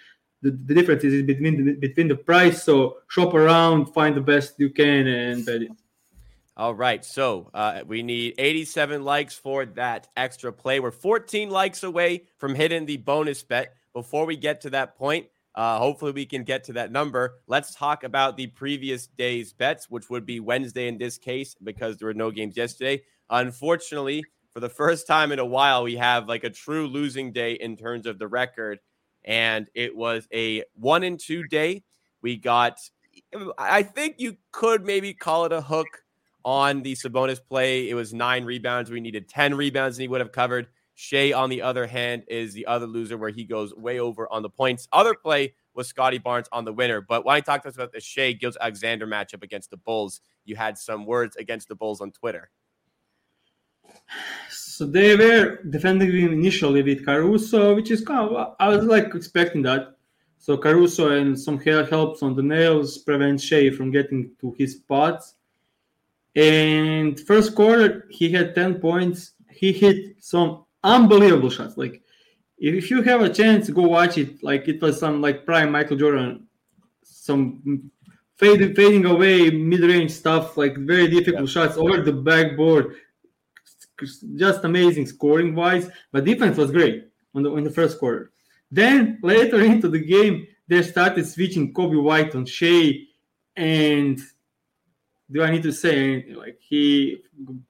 The, 0.42 0.52
the 0.52 0.72
difference 0.72 1.02
is 1.02 1.24
between 1.24 1.64
the, 1.64 1.72
between 1.72 2.06
the 2.06 2.14
price. 2.14 2.62
So 2.62 2.98
shop 3.08 3.34
around, 3.34 3.86
find 3.86 4.16
the 4.16 4.20
best 4.20 4.54
you 4.58 4.70
can, 4.70 5.08
and 5.08 5.44
bet 5.44 5.62
it. 5.62 5.72
All 6.56 6.76
right. 6.76 7.04
So 7.04 7.50
uh, 7.52 7.82
we 7.84 8.04
need 8.04 8.34
87 8.38 9.02
likes 9.02 9.34
for 9.34 9.66
that 9.66 10.06
extra 10.16 10.52
play. 10.52 10.78
We're 10.78 10.92
14 10.92 11.50
likes 11.50 11.82
away 11.82 12.22
from 12.38 12.54
hitting 12.54 12.86
the 12.86 12.98
bonus 12.98 13.42
bet. 13.42 13.74
Before 13.94 14.26
we 14.26 14.36
get 14.36 14.60
to 14.60 14.70
that 14.70 14.96
point, 14.96 15.26
uh, 15.56 15.78
hopefully 15.78 16.12
we 16.12 16.26
can 16.26 16.44
get 16.44 16.64
to 16.64 16.74
that 16.74 16.92
number. 16.92 17.36
Let's 17.46 17.74
talk 17.74 18.04
about 18.04 18.36
the 18.36 18.48
previous 18.48 19.06
day's 19.06 19.54
bets, 19.54 19.90
which 19.90 20.10
would 20.10 20.26
be 20.26 20.38
Wednesday 20.38 20.86
in 20.86 20.98
this 20.98 21.16
case 21.16 21.56
because 21.62 21.96
there 21.96 22.06
were 22.06 22.14
no 22.14 22.30
games 22.30 22.56
yesterday. 22.56 23.02
Unfortunately, 23.30 24.22
for 24.52 24.60
the 24.60 24.68
first 24.68 25.06
time 25.06 25.32
in 25.32 25.38
a 25.38 25.44
while, 25.44 25.82
we 25.82 25.96
have 25.96 26.28
like 26.28 26.44
a 26.44 26.50
true 26.50 26.86
losing 26.86 27.32
day 27.32 27.54
in 27.54 27.76
terms 27.76 28.06
of 28.06 28.18
the 28.18 28.28
record. 28.28 28.80
And 29.24 29.68
it 29.74 29.96
was 29.96 30.28
a 30.32 30.62
one 30.74 31.02
and 31.02 31.18
two 31.18 31.44
day. 31.44 31.84
We 32.20 32.36
got, 32.36 32.78
I 33.58 33.82
think 33.82 34.16
you 34.18 34.36
could 34.52 34.84
maybe 34.84 35.14
call 35.14 35.46
it 35.46 35.52
a 35.52 35.62
hook 35.62 35.88
on 36.44 36.82
the 36.82 36.94
Sabonis 36.94 37.40
play. 37.46 37.88
It 37.88 37.94
was 37.94 38.12
nine 38.12 38.44
rebounds. 38.44 38.90
We 38.90 39.00
needed 39.00 39.28
10 39.28 39.54
rebounds 39.54 39.96
and 39.96 40.02
he 40.02 40.08
would 40.08 40.20
have 40.20 40.32
covered. 40.32 40.68
Shai, 40.98 41.32
on 41.32 41.50
the 41.50 41.60
other 41.60 41.86
hand, 41.86 42.24
is 42.26 42.54
the 42.54 42.66
other 42.66 42.86
loser 42.86 43.18
where 43.18 43.30
he 43.30 43.44
goes 43.44 43.74
way 43.74 44.00
over 44.00 44.26
on 44.32 44.42
the 44.42 44.48
points. 44.48 44.88
Other 44.92 45.14
play 45.14 45.54
was 45.74 45.86
Scottie 45.86 46.16
Barnes 46.16 46.48
on 46.52 46.64
the 46.64 46.72
winner. 46.72 47.02
But 47.02 47.26
when 47.26 47.36
I 47.36 47.40
talk 47.40 47.62
to 47.62 47.68
us 47.68 47.74
about 47.74 47.92
the 47.92 48.00
Shai 48.00 48.32
Gilgeous-Alexander 48.32 49.06
matchup 49.06 49.42
against 49.42 49.70
the 49.70 49.76
Bulls, 49.76 50.22
you 50.46 50.56
had 50.56 50.78
some 50.78 51.04
words 51.04 51.36
against 51.36 51.68
the 51.68 51.74
Bulls 51.74 52.00
on 52.00 52.12
Twitter. 52.12 52.50
So 54.48 54.86
they 54.86 55.14
were 55.16 55.62
defending 55.68 56.10
him 56.12 56.32
initially 56.32 56.82
with 56.82 57.04
Caruso, 57.04 57.74
which 57.74 57.90
is 57.90 58.02
kind 58.02 58.30
of 58.30 58.54
I 58.58 58.68
was 58.68 58.84
like 58.84 59.14
expecting 59.14 59.62
that. 59.62 59.96
So 60.38 60.56
Caruso 60.56 61.10
and 61.10 61.38
some 61.38 61.58
hair 61.60 61.84
helps 61.84 62.22
on 62.22 62.34
the 62.34 62.42
nails 62.42 62.98
prevent 62.98 63.40
Shai 63.40 63.70
from 63.70 63.90
getting 63.90 64.30
to 64.40 64.54
his 64.58 64.72
spots. 64.76 65.34
And 66.34 67.20
first 67.20 67.54
quarter, 67.54 68.06
he 68.10 68.30
had 68.30 68.54
10 68.54 68.80
points. 68.80 69.32
He 69.50 69.72
hit 69.72 70.16
some 70.20 70.65
unbelievable 70.86 71.50
shots. 71.50 71.76
Like, 71.76 72.02
if 72.58 72.90
you 72.90 73.02
have 73.02 73.20
a 73.22 73.28
chance, 73.28 73.68
go 73.68 73.82
watch 73.82 74.16
it. 74.16 74.42
Like, 74.42 74.68
it 74.68 74.80
was 74.80 74.98
some 74.98 75.20
like 75.20 75.44
prime 75.44 75.70
Michael 75.72 75.96
Jordan, 75.96 76.46
some 77.02 77.90
fading, 78.36 78.74
fading 78.74 79.04
away 79.04 79.50
mid 79.50 79.80
range 79.80 80.12
stuff, 80.12 80.56
like 80.56 80.76
very 80.76 81.08
difficult 81.08 81.48
yeah. 81.48 81.54
shots 81.54 81.76
over 81.76 82.00
the 82.00 82.12
backboard. 82.12 82.96
Just 84.36 84.64
amazing 84.64 85.06
scoring 85.06 85.54
wise, 85.54 85.88
but 86.12 86.24
defense 86.24 86.58
was 86.58 86.70
great 86.70 87.08
on 87.34 87.42
the, 87.42 87.54
in 87.56 87.64
the 87.64 87.70
first 87.70 87.98
quarter. 87.98 88.32
Then 88.70 89.18
later 89.22 89.60
into 89.72 89.88
the 89.88 90.00
game, 90.00 90.46
they 90.68 90.82
started 90.82 91.26
switching 91.26 91.72
Coby 91.72 92.02
White 92.02 92.34
on 92.34 92.44
Shai 92.44 92.92
and 93.56 94.20
do 95.30 95.42
I 95.42 95.50
need 95.50 95.62
to 95.64 95.72
say 95.72 96.12
anything? 96.12 96.34
Like 96.34 96.58
he 96.60 97.22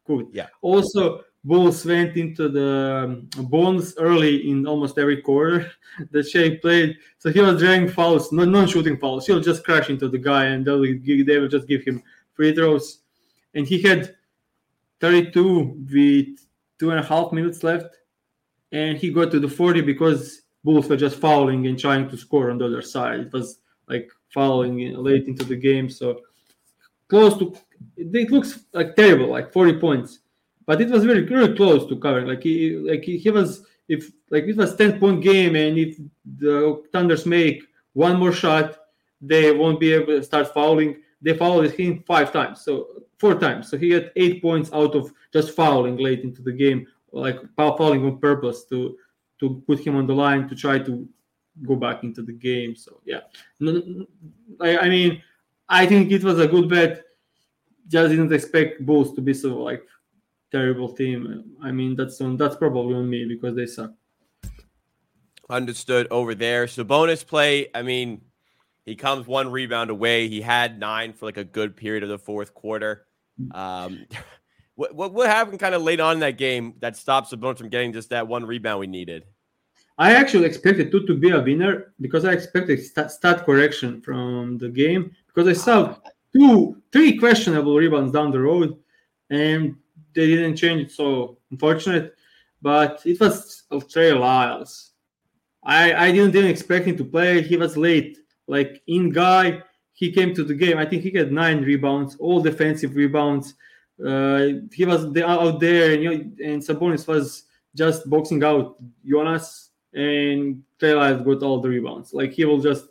good. 0.04 0.28
Yeah. 0.32 0.48
Also, 0.60 1.22
Bulls 1.46 1.86
went 1.86 2.16
into 2.16 2.48
the 2.48 3.04
um, 3.04 3.28
bonus 3.46 3.94
early 3.98 4.50
in 4.50 4.66
almost 4.66 4.98
every 4.98 5.22
quarter 5.22 5.70
that 6.10 6.28
Shai 6.28 6.56
played. 6.56 6.98
So 7.18 7.30
he 7.30 7.40
was 7.40 7.60
drawing 7.60 7.88
fouls, 7.88 8.32
non-shooting 8.32 8.98
fouls. 8.98 9.28
He'll 9.28 9.40
just 9.40 9.62
crash 9.62 9.88
into 9.88 10.08
the 10.08 10.18
guy 10.18 10.46
and 10.46 10.66
they'll 10.66 10.82
they 10.82 11.38
will 11.38 11.46
just 11.46 11.68
give 11.68 11.84
him 11.84 12.02
free 12.34 12.52
throws. 12.52 12.98
And 13.54 13.64
he 13.64 13.80
had 13.80 14.16
32 14.98 15.86
with 15.88 16.46
two 16.80 16.90
and 16.90 16.98
a 16.98 17.04
half 17.04 17.30
minutes 17.30 17.62
left. 17.62 17.96
And 18.72 18.98
he 18.98 19.12
got 19.12 19.30
to 19.30 19.38
the 19.38 19.48
40 19.48 19.82
because 19.82 20.42
Bulls 20.64 20.88
were 20.88 20.96
just 20.96 21.20
fouling 21.20 21.68
and 21.68 21.78
trying 21.78 22.10
to 22.10 22.16
score 22.16 22.50
on 22.50 22.58
the 22.58 22.66
other 22.66 22.82
side. 22.82 23.20
It 23.20 23.32
was 23.32 23.60
like 23.88 24.10
fouling 24.34 24.94
late 24.96 25.28
into 25.28 25.44
the 25.44 25.54
game. 25.54 25.88
So 25.90 26.22
close 27.06 27.38
to 27.38 27.56
it 27.96 28.32
looks 28.32 28.58
like 28.72 28.96
terrible, 28.96 29.28
like 29.28 29.52
40 29.52 29.78
points. 29.78 30.18
But 30.66 30.80
it 30.80 30.90
was 30.90 31.04
very 31.04 31.22
very 31.26 31.54
close 31.56 31.86
to 31.88 31.96
covering. 31.96 32.26
Like 32.26 32.42
he 32.42 32.76
like 32.76 33.04
he, 33.04 33.18
he 33.18 33.30
was 33.30 33.62
if 33.88 34.10
like 34.30 34.44
it 34.44 34.56
was 34.56 34.74
10 34.74 34.98
point 34.98 35.22
game 35.22 35.54
and 35.54 35.78
if 35.78 35.96
the 36.38 36.82
Thunders 36.92 37.24
make 37.24 37.62
one 37.92 38.18
more 38.18 38.32
shot, 38.32 38.76
they 39.20 39.52
won't 39.52 39.80
be 39.80 39.92
able 39.92 40.06
to 40.06 40.22
start 40.22 40.52
fouling. 40.52 41.02
They 41.22 41.36
fouled 41.36 41.70
him 41.70 42.02
five 42.06 42.32
times, 42.32 42.62
so 42.62 43.02
four 43.18 43.38
times. 43.38 43.70
So 43.70 43.78
he 43.78 43.90
had 43.90 44.12
eight 44.16 44.42
points 44.42 44.70
out 44.72 44.94
of 44.94 45.12
just 45.32 45.52
fouling 45.52 45.96
late 45.96 46.22
into 46.22 46.42
the 46.42 46.52
game, 46.52 46.86
like 47.12 47.38
fouling 47.56 48.04
on 48.04 48.18
purpose 48.18 48.64
to 48.66 48.96
to 49.40 49.62
put 49.66 49.80
him 49.86 49.96
on 49.96 50.06
the 50.06 50.14
line 50.14 50.48
to 50.48 50.54
try 50.54 50.78
to 50.78 51.08
go 51.62 51.76
back 51.76 52.02
into 52.02 52.22
the 52.22 52.32
game. 52.32 52.76
So 52.76 53.00
yeah, 53.04 53.20
I, 54.60 54.78
I 54.78 54.88
mean 54.88 55.22
I 55.68 55.86
think 55.86 56.12
it 56.12 56.22
was 56.22 56.38
a 56.38 56.46
good 56.46 56.68
bet. 56.68 57.02
Just 57.88 58.10
didn't 58.10 58.32
expect 58.32 58.84
Bulls 58.84 59.14
to 59.14 59.20
be 59.20 59.32
so 59.32 59.56
like 59.62 59.84
terrible 60.56 60.92
team. 60.92 61.44
I 61.62 61.70
mean, 61.70 61.96
that's 61.96 62.20
on 62.20 62.36
that's 62.36 62.56
probably 62.56 62.94
on 62.94 63.08
me 63.08 63.26
because 63.26 63.54
they 63.54 63.66
suck. 63.66 63.92
Understood 65.50 66.08
over 66.10 66.34
there. 66.34 66.66
So 66.66 66.82
bonus 66.82 67.22
play. 67.22 67.68
I 67.74 67.82
mean, 67.82 68.22
he 68.84 68.96
comes 68.96 69.26
one 69.26 69.50
rebound 69.50 69.90
away. 69.90 70.28
He 70.28 70.40
had 70.40 70.78
nine 70.78 71.12
for 71.12 71.26
like 71.26 71.36
a 71.36 71.44
good 71.44 71.76
period 71.76 72.02
of 72.02 72.08
the 72.08 72.18
fourth 72.18 72.54
quarter. 72.54 73.06
Um, 73.52 74.06
what, 74.74 74.94
what 74.94 75.12
what 75.12 75.28
happened 75.28 75.60
kind 75.60 75.74
of 75.74 75.82
late 75.82 76.00
on 76.00 76.14
in 76.14 76.20
that 76.20 76.38
game 76.38 76.74
that 76.80 76.96
stops 76.96 77.30
the 77.30 77.36
Sabonis 77.36 77.58
from 77.58 77.68
getting 77.68 77.92
just 77.92 78.10
that 78.10 78.26
one 78.26 78.44
rebound 78.44 78.80
we 78.80 78.86
needed? 78.86 79.24
I 79.98 80.14
actually 80.14 80.44
expected 80.44 80.90
two 80.90 81.06
to 81.06 81.14
be 81.14 81.30
a 81.30 81.40
winner 81.40 81.94
because 82.00 82.24
I 82.24 82.32
expected 82.32 82.82
stat, 82.84 83.10
stat 83.10 83.46
correction 83.46 84.02
from 84.02 84.58
the 84.58 84.68
game 84.68 85.10
because 85.26 85.48
I 85.48 85.54
saw 85.54 85.96
two, 86.34 86.82
three 86.92 87.16
questionable 87.16 87.76
rebounds 87.76 88.12
down 88.12 88.30
the 88.30 88.40
road, 88.40 88.76
and 89.30 89.76
they 90.16 90.26
didn't 90.26 90.56
change 90.56 90.80
it. 90.82 90.90
So 90.90 91.38
unfortunate, 91.50 92.14
but 92.60 93.02
it 93.04 93.20
was 93.20 93.64
Trey 93.90 94.12
Lyles. 94.12 94.92
I 95.62 95.94
I 96.06 96.12
didn't 96.12 96.34
even 96.34 96.50
expect 96.50 96.86
him 96.86 96.96
to 96.96 97.04
play. 97.04 97.42
He 97.42 97.56
was 97.56 97.76
late, 97.76 98.18
like 98.46 98.82
in 98.86 99.10
guy. 99.10 99.62
He 99.92 100.12
came 100.12 100.34
to 100.34 100.44
the 100.44 100.54
game. 100.54 100.76
I 100.76 100.84
think 100.84 101.02
he 101.02 101.10
had 101.10 101.32
nine 101.32 101.62
rebounds, 101.62 102.16
all 102.16 102.40
defensive 102.40 102.94
rebounds. 102.96 103.54
Uh, 104.04 104.48
he 104.72 104.84
was 104.84 105.04
out 105.16 105.58
there, 105.60 105.92
and 105.92 106.02
you 106.02 106.10
know, 106.10 106.20
and 106.44 106.62
Sabonis 106.62 107.06
was 107.06 107.44
just 107.74 108.08
boxing 108.10 108.42
out 108.44 108.76
Jonas, 109.04 109.70
and 109.94 110.62
Trey 110.78 110.94
Lyles 110.94 111.22
got 111.22 111.42
all 111.42 111.60
the 111.60 111.68
rebounds. 111.68 112.12
Like 112.12 112.32
he 112.32 112.44
will 112.44 112.60
just 112.60 112.88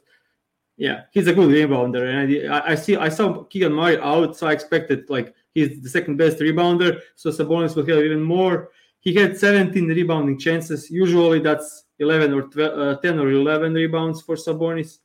yeah, 0.78 1.04
he's 1.12 1.28
a 1.28 1.34
good 1.34 1.50
rebounder, 1.50 2.04
and 2.10 2.52
I, 2.52 2.72
I 2.72 2.76
see 2.76 2.98
I 2.98 3.10
saw 3.10 3.44
Keegan 3.44 3.74
Murray 3.74 3.98
out, 4.00 4.36
so 4.36 4.48
I 4.48 4.52
expected 4.52 5.10
like 5.10 5.34
he's 5.56 5.82
the 5.82 5.90
second 5.90 6.18
best 6.18 6.38
rebounder, 6.38 7.02
so 7.16 7.32
Sabonis 7.32 7.76
will 7.76 7.86
have 7.88 8.04
even 8.04 8.22
more. 8.22 8.70
He 9.00 9.16
had 9.16 9.38
17 9.38 9.88
rebounding 9.88 10.38
chances. 10.38 10.92
Usually 10.92 11.40
that's 11.40 11.86
11 12.00 12.34
or 12.34 12.44
12, 12.44 12.80
uh, 12.80 13.00
10 13.00 13.20
or 13.20 13.32
11 13.32 13.74
rebounds 13.74 14.22
for 14.22 14.36
Sabonis. 14.36 15.00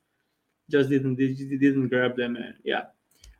Just 0.71 0.91
didn't 0.91 1.17
didn't 1.17 1.89
grab 1.89 2.17
them. 2.17 2.37
And 2.37 2.55
yeah, 2.65 2.85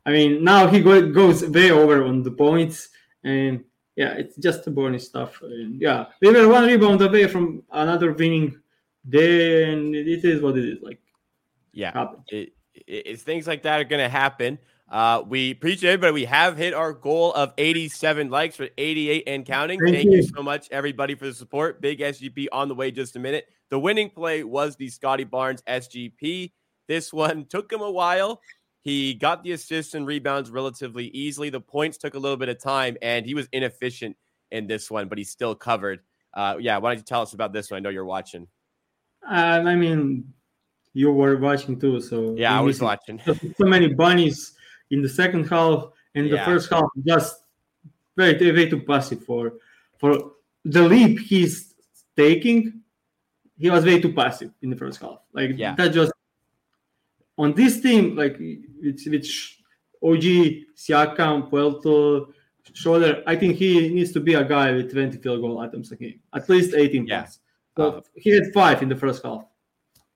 I 0.05 0.11
mean 0.11 0.43
now 0.43 0.67
he 0.67 0.81
go, 0.81 1.11
goes 1.11 1.47
way 1.47 1.71
over 1.71 2.03
on 2.03 2.23
the 2.23 2.31
points, 2.31 2.89
and 3.23 3.63
yeah, 3.95 4.13
it's 4.13 4.35
just 4.37 4.65
Sabonis 4.65 5.01
stuff. 5.01 5.41
And 5.41 5.81
yeah, 5.81 6.05
we 6.21 6.31
were 6.31 6.47
one 6.47 6.65
rebound 6.65 7.01
away 7.01 7.27
from 7.27 7.63
another 7.71 8.11
winning 8.11 8.59
day, 9.07 9.71
and 9.71 9.95
it 9.95 10.25
is 10.25 10.41
what 10.41 10.57
it 10.57 10.65
is. 10.65 10.79
Like 10.81 10.99
yeah, 11.73 12.07
it, 12.27 12.53
it, 12.73 12.83
it's 12.85 13.23
things 13.23 13.47
like 13.47 13.63
that 13.63 13.79
are 13.79 13.85
going 13.85 14.03
to 14.03 14.09
happen. 14.09 14.59
Uh, 14.91 15.23
we 15.25 15.51
appreciate 15.51 15.93
it, 15.93 16.01
but 16.01 16.13
we 16.13 16.25
have 16.25 16.57
hit 16.57 16.73
our 16.73 16.91
goal 16.91 17.31
of 17.31 17.53
87 17.57 18.29
likes 18.29 18.57
for 18.57 18.67
88 18.77 19.23
and 19.25 19.45
counting. 19.45 19.79
Thank, 19.79 19.95
Thank 19.95 20.05
you. 20.11 20.17
you. 20.17 20.23
so 20.23 20.43
much, 20.43 20.67
everybody, 20.69 21.15
for 21.15 21.27
the 21.27 21.33
support. 21.33 21.79
Big 21.79 21.99
SGP 21.99 22.47
on 22.51 22.67
the 22.67 22.75
way 22.75 22.91
just 22.91 23.15
a 23.15 23.19
minute. 23.19 23.45
The 23.69 23.79
winning 23.79 24.09
play 24.09 24.43
was 24.43 24.75
the 24.75 24.89
Scottie 24.89 25.23
Barnes 25.23 25.61
SGP. 25.61 26.51
This 26.89 27.13
one 27.13 27.45
took 27.49 27.71
him 27.71 27.79
a 27.79 27.89
while. 27.89 28.41
He 28.81 29.13
got 29.13 29.45
the 29.45 29.53
assists 29.53 29.93
and 29.93 30.05
rebounds 30.05 30.51
relatively 30.51 31.05
easily. 31.07 31.49
The 31.49 31.61
points 31.61 31.97
took 31.97 32.13
a 32.13 32.19
little 32.19 32.35
bit 32.35 32.49
of 32.49 32.61
time, 32.61 32.97
and 33.01 33.25
he 33.25 33.33
was 33.33 33.47
inefficient 33.53 34.17
in 34.51 34.67
this 34.67 34.91
one, 34.91 35.07
but 35.07 35.17
he 35.17 35.23
still 35.23 35.55
covered. 35.55 36.01
Uh, 36.33 36.57
yeah, 36.59 36.77
why 36.79 36.89
don't 36.89 36.97
you 36.97 37.05
tell 37.05 37.21
us 37.21 37.31
about 37.31 37.53
this 37.53 37.71
one? 37.71 37.77
I 37.77 37.79
know 37.79 37.89
you're 37.89 38.03
watching. 38.03 38.45
Um, 39.25 39.67
I 39.67 39.75
mean, 39.75 40.33
you 40.93 41.13
were 41.13 41.37
watching 41.37 41.79
too. 41.79 42.01
So 42.01 42.35
yeah, 42.37 42.57
I 42.57 42.61
was 42.61 42.81
watching. 42.81 43.21
So 43.25 43.65
many 43.65 43.93
bunnies 43.93 44.55
in 44.91 45.01
the 45.01 45.09
second 45.09 45.49
half 45.49 45.85
and 46.15 46.27
yeah. 46.27 46.37
the 46.37 46.45
first 46.45 46.69
half, 46.69 46.85
just 47.05 47.35
very 48.15 48.33
very 48.37 48.69
too 48.69 48.81
passive 48.81 49.23
for 49.23 49.53
for 49.97 50.33
the 50.65 50.81
leap 50.81 51.19
he's 51.19 51.73
taking. 52.15 52.81
He 53.57 53.69
was 53.69 53.85
way 53.85 53.99
too 53.99 54.13
passive 54.13 54.51
in 54.61 54.69
the 54.69 54.75
first 54.75 55.01
half. 55.01 55.19
Like 55.33 55.51
yeah. 55.55 55.75
that 55.75 55.93
just 55.93 56.11
on 57.37 57.53
this 57.53 57.81
team, 57.81 58.15
like 58.15 58.37
it's 58.39 59.07
which 59.07 59.59
OG, 60.03 60.25
Siakam, 60.75 61.49
Poeltl, 61.49 62.33
Schroeder, 62.73 63.23
I 63.27 63.35
think 63.35 63.55
he 63.55 63.89
needs 63.89 64.11
to 64.13 64.19
be 64.19 64.33
a 64.33 64.43
guy 64.43 64.71
with 64.71 64.91
20 64.91 65.17
field 65.17 65.41
goal 65.41 65.61
attempts 65.61 65.91
a 65.91 65.95
game, 65.95 66.19
at 66.33 66.47
least 66.49 66.73
18 66.73 67.05
yeah. 67.05 67.21
points. 67.21 67.39
So 67.77 67.91
uh, 67.91 68.01
he 68.15 68.31
had 68.31 68.51
five 68.53 68.81
in 68.81 68.89
the 68.89 68.95
first 68.95 69.23
half. 69.23 69.45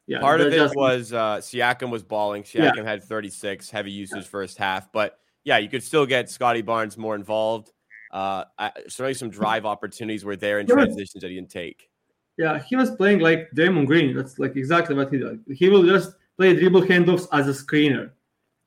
Yeah, 0.08 0.20
part 0.20 0.40
of 0.40 0.54
it 0.54 0.56
just, 0.56 0.76
was 0.76 1.14
uh, 1.14 1.38
Siakam 1.38 1.90
was 1.90 2.04
balling. 2.04 2.44
Siakam 2.44 2.78
yeah. 2.78 2.84
had 2.84 3.04
36, 3.04 3.70
heavy 3.72 3.92
usage 3.92 4.18
yeah. 4.18 4.24
first 4.24 4.58
half, 4.58 4.92
but 4.92 5.20
yeah, 5.44 5.58
you 5.58 5.70
could 5.70 5.84
still 5.84 6.06
get 6.06 6.30
Scottie 6.30 6.62
Barnes 6.62 6.98
more 6.98 7.16
involved. 7.16 7.72
Uh, 8.12 8.46
certainly, 8.88 9.14
some 9.14 9.30
drive 9.30 9.66
opportunities 9.66 10.24
were 10.24 10.36
there 10.36 10.60
in 10.60 10.68
transitions 10.68 11.22
that 11.22 11.30
he 11.30 11.36
didn't 11.36 11.50
take. 11.50 11.90
Yeah, 12.38 12.60
he 12.60 12.76
was 12.76 12.92
playing 12.92 13.20
like 13.20 13.50
Draymond 13.56 13.88
Green. 13.88 14.16
That's 14.16 14.38
like 14.40 14.56
exactly 14.56 14.96
what 14.96 15.12
he 15.12 15.20
did. 15.20 15.40
He 15.50 15.70
will 15.70 15.84
just 15.84 16.14
play 16.38 16.56
dribble 16.56 16.84
handoffs 16.84 17.28
as 17.32 17.48
a 17.48 17.52
screener 17.52 18.12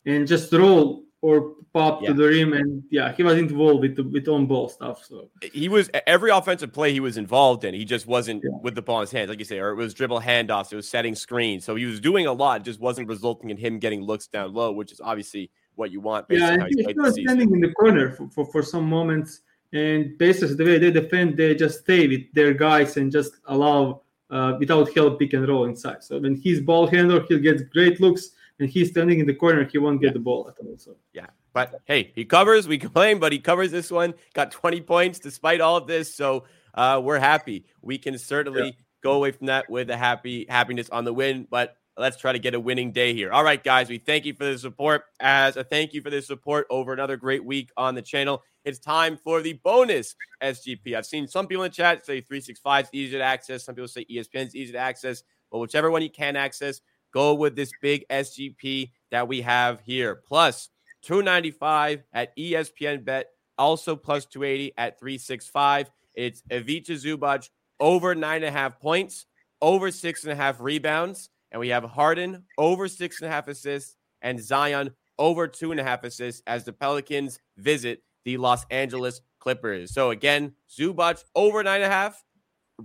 and 0.06 0.26
just 0.26 0.52
roll 0.52 1.04
or 1.20 1.54
pop 1.72 2.00
yeah. 2.00 2.08
to 2.08 2.14
the 2.14 2.24
rim, 2.24 2.52
and 2.52 2.82
yeah, 2.90 3.12
he 3.12 3.22
was 3.22 3.36
involved 3.38 3.80
with 3.80 3.96
the, 3.96 4.04
with 4.04 4.28
on 4.28 4.46
ball 4.46 4.68
stuff. 4.68 5.04
So 5.04 5.30
he 5.52 5.68
was 5.68 5.90
every 6.06 6.30
offensive 6.30 6.72
play 6.72 6.92
he 6.92 7.00
was 7.00 7.16
involved 7.16 7.64
in. 7.64 7.74
He 7.74 7.84
just 7.84 8.06
wasn't 8.06 8.42
yeah. 8.44 8.50
with 8.62 8.74
the 8.74 8.82
ball 8.82 8.98
in 8.98 9.02
his 9.02 9.12
hands, 9.12 9.28
like 9.28 9.38
you 9.38 9.44
say, 9.44 9.58
or 9.58 9.70
it 9.70 9.74
was 9.74 9.94
dribble 9.94 10.20
handoffs, 10.20 10.72
it 10.72 10.76
was 10.76 10.88
setting 10.88 11.14
screens. 11.14 11.64
So 11.64 11.74
he 11.74 11.86
was 11.86 11.98
doing 11.98 12.26
a 12.26 12.32
lot, 12.32 12.62
just 12.62 12.80
wasn't 12.80 13.08
resulting 13.08 13.50
in 13.50 13.56
him 13.56 13.78
getting 13.78 14.02
looks 14.02 14.28
down 14.28 14.54
low, 14.54 14.70
which 14.72 14.92
is 14.92 15.00
obviously 15.00 15.50
what 15.74 15.90
you 15.90 16.00
want. 16.00 16.26
yeah, 16.28 16.56
he, 16.68 16.84
he 16.84 16.94
was 16.94 17.14
standing 17.14 17.52
in 17.52 17.60
the 17.60 17.72
corner 17.72 18.12
for, 18.12 18.28
for, 18.30 18.46
for 18.46 18.62
some 18.62 18.84
moments, 18.84 19.40
and 19.72 20.16
basically 20.18 20.54
the 20.54 20.64
way 20.64 20.78
they 20.78 20.90
defend, 20.90 21.36
they 21.36 21.54
just 21.54 21.80
stay 21.80 22.06
with 22.06 22.32
their 22.32 22.54
guys 22.54 22.96
and 22.96 23.10
just 23.10 23.32
allow 23.46 24.02
uh, 24.30 24.54
without 24.58 24.92
help 24.94 25.18
pick 25.18 25.32
and 25.32 25.48
roll 25.48 25.64
inside. 25.64 26.04
So 26.04 26.18
when 26.18 26.36
he's 26.36 26.60
ball 26.60 26.86
handler, 26.86 27.24
he'll 27.28 27.38
get 27.38 27.70
great 27.70 28.00
looks 28.00 28.30
and 28.58 28.68
he's 28.68 28.90
standing 28.90 29.20
in 29.20 29.26
the 29.26 29.34
corner, 29.34 29.64
he 29.64 29.78
won't 29.78 30.00
get 30.00 30.08
yeah. 30.08 30.12
the 30.14 30.18
ball 30.18 30.48
at 30.48 30.64
all. 30.64 30.76
So 30.76 30.96
yeah, 31.12 31.26
but 31.52 31.80
hey, 31.84 32.12
he 32.14 32.24
covers. 32.24 32.66
We 32.68 32.78
complain, 32.86 33.18
but 33.18 33.32
he 33.32 33.38
covers 33.38 33.70
this 33.70 33.90
one. 33.90 34.14
Got 34.34 34.50
20 34.50 34.80
points 34.82 35.18
despite 35.18 35.60
all 35.60 35.76
of 35.76 35.86
this. 35.86 36.14
So 36.14 36.44
uh, 36.74 37.00
we're 37.02 37.18
happy. 37.18 37.66
We 37.82 37.98
can 37.98 38.18
certainly 38.18 38.66
yeah. 38.66 38.72
go 39.02 39.12
away 39.12 39.32
from 39.32 39.46
that 39.46 39.68
with 39.70 39.90
a 39.90 39.96
happy 39.96 40.46
happiness 40.48 40.88
on 40.90 41.04
the 41.04 41.12
win. 41.12 41.46
But 41.50 41.76
let's 41.96 42.16
try 42.16 42.32
to 42.32 42.38
get 42.38 42.54
a 42.54 42.60
winning 42.60 42.92
day 42.92 43.12
here. 43.12 43.32
All 43.32 43.44
right, 43.44 43.62
guys, 43.62 43.88
we 43.88 43.98
thank 43.98 44.24
you 44.24 44.34
for 44.34 44.44
the 44.44 44.58
support. 44.58 45.04
As 45.20 45.56
a 45.56 45.64
thank 45.64 45.92
you 45.92 46.00
for 46.00 46.10
the 46.10 46.22
support 46.22 46.66
over 46.70 46.92
another 46.92 47.16
great 47.16 47.44
week 47.44 47.70
on 47.76 47.94
the 47.94 48.02
channel, 48.02 48.42
it's 48.64 48.78
time 48.78 49.16
for 49.16 49.40
the 49.42 49.54
bonus 49.64 50.14
SGP. 50.42 50.94
I've 50.94 51.06
seen 51.06 51.26
some 51.26 51.46
people 51.46 51.64
in 51.64 51.70
the 51.70 51.74
chat 51.74 52.04
say 52.04 52.20
365 52.20 52.84
is 52.84 52.90
easy 52.92 53.18
to 53.18 53.22
access. 53.22 53.64
Some 53.64 53.74
people 53.74 53.88
say 53.88 54.04
ESPN 54.04 54.46
is 54.46 54.56
easy 54.56 54.72
to 54.72 54.78
access. 54.78 55.22
But 55.50 55.58
whichever 55.58 55.90
one 55.90 56.02
you 56.02 56.10
can 56.10 56.36
access, 56.36 56.80
go 57.12 57.34
with 57.34 57.56
this 57.56 57.70
big 57.80 58.04
SGP 58.08 58.90
that 59.10 59.28
we 59.28 59.40
have 59.42 59.80
here. 59.80 60.16
Plus 60.16 60.68
295 61.02 62.02
at 62.12 62.36
ESPN 62.36 63.04
Bet, 63.04 63.28
also 63.56 63.96
plus 63.96 64.26
280 64.26 64.72
at 64.76 64.98
365. 64.98 65.90
It's 66.14 66.42
Ivica 66.50 66.92
Zubac 66.92 67.48
over 67.80 68.14
nine 68.14 68.42
and 68.42 68.46
a 68.46 68.50
half 68.50 68.80
points, 68.80 69.26
over 69.60 69.90
six 69.90 70.24
and 70.24 70.32
a 70.32 70.36
half 70.36 70.60
rebounds. 70.60 71.30
And 71.50 71.60
we 71.60 71.68
have 71.68 71.84
Harden 71.84 72.44
over 72.58 72.88
six 72.88 73.20
and 73.20 73.30
a 73.30 73.32
half 73.32 73.48
assists 73.48 73.96
and 74.22 74.42
Zion 74.42 74.90
over 75.18 75.48
two 75.48 75.70
and 75.70 75.80
a 75.80 75.84
half 75.84 76.04
assists 76.04 76.42
as 76.46 76.64
the 76.64 76.72
Pelicans 76.72 77.38
visit 77.56 78.02
the 78.24 78.36
Los 78.36 78.64
Angeles 78.70 79.20
Clippers. 79.38 79.92
So 79.92 80.10
again, 80.10 80.52
Zubac 80.70 81.24
over 81.34 81.62
nine 81.62 81.82
and 81.82 81.90
a 81.90 81.94
half 81.94 82.22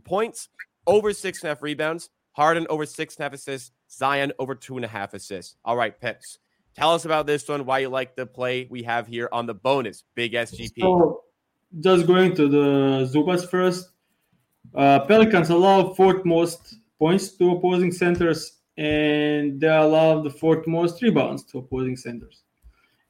points, 0.04 0.50
over 0.88 1.14
six 1.14 1.42
and 1.42 1.48
a 1.48 1.50
half 1.50 1.62
rebounds, 1.62 2.10
Harden 2.32 2.66
over 2.70 2.86
six 2.86 3.16
and 3.16 3.22
a 3.22 3.24
half 3.24 3.34
assists, 3.34 3.72
Zion 3.98 4.32
over 4.40 4.56
two 4.56 4.76
and 4.76 4.86
a 4.86 4.88
half 4.88 5.14
assists. 5.14 5.56
All 5.64 5.76
right, 5.76 6.00
Pips. 6.00 6.40
Tell 6.76 6.94
us 6.94 7.06
about 7.06 7.28
this 7.28 7.48
one, 7.48 7.66
why 7.66 7.80
you 7.80 7.90
like 7.90 8.16
the 8.16 8.26
play 8.26 8.68
we 8.70 8.84
have 8.84 9.08
here 9.08 9.30
on 9.32 9.46
the 9.46 9.54
bonus, 9.54 10.04
big 10.16 10.34
SGP. 10.34 10.80
So, 10.80 11.24
just 11.80 12.08
going 12.08 12.36
to 12.36 12.48
the 12.48 13.10
Zubac 13.12 13.48
first. 13.48 13.90
Uh, 14.74 15.02
Pelicans 15.02 15.50
allow 15.50 15.94
fourth 15.94 16.26
most 16.26 16.76
points 16.98 17.30
to 17.38 17.52
opposing 17.52 17.92
centers, 17.92 18.60
and 18.78 19.60
they 19.60 19.68
allow 19.68 20.22
the 20.22 20.30
fourth 20.30 20.66
most 20.66 21.02
rebounds 21.02 21.44
to 21.44 21.60
opposing 21.60 21.96
centers. 21.96 22.44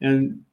And 0.01 0.43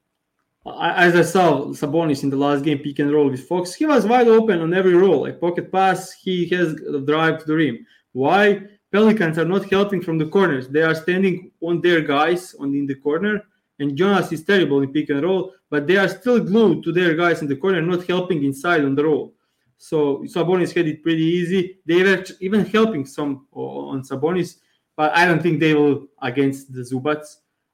as 0.66 1.16
I 1.16 1.22
saw 1.22 1.64
Sabonis 1.68 2.22
in 2.22 2.30
the 2.30 2.36
last 2.36 2.64
game 2.64 2.78
pick 2.78 2.98
and 2.98 3.12
roll 3.12 3.30
with 3.30 3.48
Fox, 3.48 3.74
he 3.74 3.86
was 3.86 4.06
wide 4.06 4.28
open 4.28 4.60
on 4.60 4.74
every 4.74 4.94
roll, 4.94 5.22
like 5.22 5.40
pocket 5.40 5.72
pass. 5.72 6.12
He 6.12 6.46
has 6.50 6.76
drive 7.06 7.40
to 7.40 7.44
the 7.46 7.54
rim. 7.54 7.86
Why? 8.12 8.62
Pelicans 8.92 9.38
are 9.38 9.44
not 9.44 9.70
helping 9.70 10.02
from 10.02 10.18
the 10.18 10.26
corners. 10.26 10.68
They 10.68 10.82
are 10.82 10.94
standing 10.94 11.52
on 11.60 11.80
their 11.80 12.00
guys 12.00 12.54
on 12.58 12.74
in 12.74 12.86
the 12.86 12.96
corner, 12.96 13.42
and 13.78 13.96
Jonas 13.96 14.32
is 14.32 14.44
terrible 14.44 14.82
in 14.82 14.92
pick 14.92 15.10
and 15.10 15.22
roll, 15.22 15.52
but 15.70 15.86
they 15.86 15.96
are 15.96 16.08
still 16.08 16.40
glued 16.40 16.82
to 16.84 16.92
their 16.92 17.14
guys 17.14 17.40
in 17.40 17.48
the 17.48 17.56
corner, 17.56 17.80
not 17.80 18.06
helping 18.06 18.44
inside 18.44 18.84
on 18.84 18.94
the 18.94 19.04
roll. 19.04 19.34
So 19.78 20.18
Sabonis 20.26 20.74
had 20.74 20.88
it 20.88 21.02
pretty 21.02 21.24
easy. 21.24 21.78
They 21.86 22.02
were 22.02 22.22
even 22.40 22.66
helping 22.66 23.06
some 23.06 23.46
on 23.52 24.02
Sabonis, 24.02 24.56
but 24.96 25.16
I 25.16 25.24
don't 25.24 25.42
think 25.42 25.60
they 25.60 25.72
will 25.74 26.06
against 26.20 26.72
the 26.72 26.80
Zubac. 26.82 27.24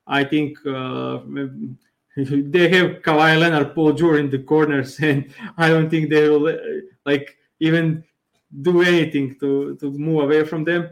I 0.07 0.23
think 0.23 0.59
uh, 0.67 1.19
they 2.17 2.69
have 2.69 3.03
Kawhi 3.03 3.41
Leonard, 3.41 3.75
Paul 3.75 3.93
George 3.93 4.21
in 4.21 4.31
the 4.31 4.39
corners, 4.39 4.99
and 5.01 5.33
I 5.57 5.69
don't 5.69 5.91
think 5.91 6.11
they 6.11 6.29
will 6.29 6.57
like 7.05 7.37
even 7.59 8.05
do 8.63 8.83
anything 8.83 9.37
to 9.41 9.77
to 9.77 9.91
move 9.91 10.25
away 10.25 10.45
from 10.45 10.63
them. 10.63 10.91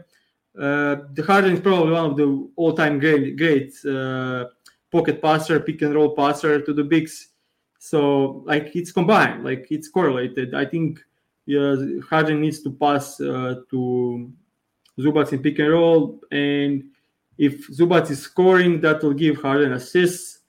Uh, 0.59 0.97
the 1.13 1.23
Harden 1.23 1.53
is 1.53 1.59
probably 1.59 1.91
one 1.91 2.11
of 2.11 2.17
the 2.17 2.49
all-time 2.55 2.99
great, 2.99 3.37
great 3.37 3.73
uh, 3.85 4.45
pocket 4.91 5.21
passer, 5.21 5.59
pick 5.59 5.81
and 5.81 5.93
roll 5.93 6.15
passer 6.15 6.61
to 6.61 6.73
the 6.73 6.83
bigs. 6.83 7.29
So 7.79 8.43
like 8.45 8.75
it's 8.75 8.91
combined, 8.91 9.43
like 9.43 9.67
it's 9.69 9.89
correlated. 9.89 10.55
I 10.55 10.65
think 10.65 10.99
yeah, 11.45 11.75
Harden 12.09 12.41
needs 12.41 12.61
to 12.63 12.71
pass 12.71 13.19
uh, 13.19 13.61
to 13.69 14.31
Zubac 14.97 15.33
in 15.33 15.43
pick 15.43 15.59
and 15.59 15.71
roll, 15.71 16.21
and 16.31 16.85
if 17.37 17.67
Zubac 17.67 18.09
is 18.09 18.21
scoring, 18.21 18.81
that 18.81 19.03
will 19.03 19.13
give 19.13 19.41
Harden 19.41 19.73
assists. 19.73 20.39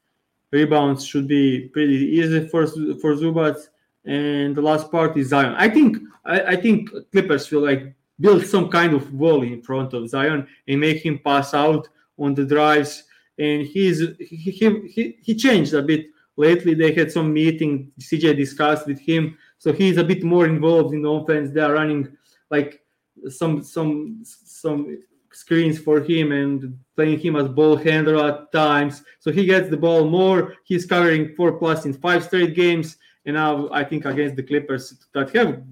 Rebounds 0.52 1.04
should 1.04 1.26
be 1.26 1.68
pretty 1.68 1.94
easy 1.94 2.48
for 2.48 2.66
for 2.66 3.14
Zubac. 3.14 3.56
And 4.04 4.54
the 4.54 4.62
last 4.62 4.90
part 4.92 5.16
is 5.16 5.30
Zion. 5.30 5.54
I 5.58 5.68
think 5.68 5.98
I, 6.24 6.40
I 6.40 6.56
think 6.56 6.90
Clippers 7.10 7.50
will 7.50 7.62
like 7.62 7.92
build 8.20 8.46
some 8.46 8.68
kind 8.68 8.94
of 8.94 9.12
wall 9.12 9.42
in 9.42 9.62
front 9.62 9.92
of 9.92 10.08
Zion 10.08 10.46
and 10.68 10.80
make 10.80 11.04
him 11.04 11.18
pass 11.18 11.54
out 11.54 11.88
on 12.18 12.34
the 12.34 12.44
drives. 12.44 13.04
And 13.38 13.66
he's 13.66 14.02
he 14.18 14.50
he, 14.50 15.18
he 15.22 15.34
changed 15.34 15.74
a 15.74 15.82
bit 15.82 16.06
lately. 16.36 16.74
They 16.74 16.92
had 16.92 17.12
some 17.12 17.32
meeting. 17.32 17.92
CJ 18.00 18.36
discussed 18.36 18.86
with 18.86 18.98
him, 18.98 19.36
so 19.58 19.72
he's 19.72 19.98
a 19.98 20.04
bit 20.04 20.22
more 20.22 20.46
involved 20.46 20.94
in 20.94 21.02
the 21.02 21.10
offense. 21.10 21.50
They 21.50 21.60
are 21.60 21.74
running 21.74 22.16
like 22.50 22.80
some 23.28 23.62
some 23.62 24.22
some 24.24 24.98
screens 25.36 25.78
for 25.78 26.00
him 26.00 26.32
and 26.32 26.78
playing 26.96 27.18
him 27.18 27.36
as 27.36 27.48
ball 27.48 27.76
handler 27.76 28.16
at 28.26 28.50
times. 28.52 29.02
So 29.20 29.30
he 29.30 29.44
gets 29.44 29.68
the 29.68 29.76
ball 29.76 30.08
more. 30.08 30.54
He's 30.64 30.86
covering 30.86 31.34
four 31.34 31.58
plus 31.58 31.84
in 31.84 31.92
five 31.92 32.24
straight 32.24 32.54
games. 32.54 32.96
And 33.26 33.34
now 33.34 33.68
I 33.70 33.84
think 33.84 34.06
against 34.06 34.36
the 34.36 34.42
Clippers 34.42 34.94
that 35.12 35.30
have 35.36 35.62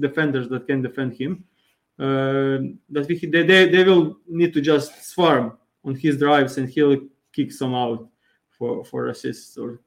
defenders 0.00 0.48
that 0.48 0.66
can 0.66 0.82
defend 0.82 1.14
him, 1.14 1.44
Uh, 1.98 2.74
that 2.90 3.06
we, 3.08 3.16
they, 3.18 3.44
they, 3.44 3.68
they 3.68 3.84
will 3.84 4.18
need 4.26 4.52
to 4.52 4.60
just 4.60 5.04
swarm 5.04 5.56
on 5.84 5.94
his 5.94 6.18
drives 6.18 6.58
and 6.58 6.68
he'll 6.68 7.00
kick 7.32 7.52
some 7.52 7.74
out 7.74 8.08
for, 8.50 8.84
for 8.84 9.08
assists 9.08 9.56
or 9.56 9.80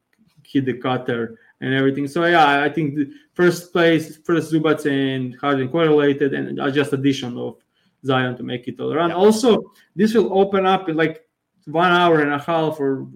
hit 0.43 0.65
the 0.65 0.73
cutter 0.73 1.37
and 1.59 1.73
everything. 1.73 2.07
So 2.07 2.23
yeah, 2.25 2.61
I 2.61 2.69
think 2.69 2.95
the 2.95 3.11
first 3.33 3.73
place, 3.73 4.17
first 4.17 4.53
Zubac 4.53 4.85
and 4.85 5.35
Harden 5.35 5.69
correlated 5.69 6.33
and 6.33 6.57
just 6.73 6.93
addition 6.93 7.37
of 7.37 7.57
Zion 8.05 8.37
to 8.37 8.43
make 8.43 8.67
it 8.67 8.79
all 8.79 8.93
around. 8.93 9.09
Yeah. 9.09 9.15
Also, 9.17 9.73
this 9.95 10.13
will 10.13 10.37
open 10.37 10.65
up 10.65 10.87
in 10.87 10.95
like 10.95 11.25
one 11.65 11.91
hour 11.91 12.21
and 12.21 12.31
a 12.31 12.39
half 12.39 12.79
or 12.79 13.07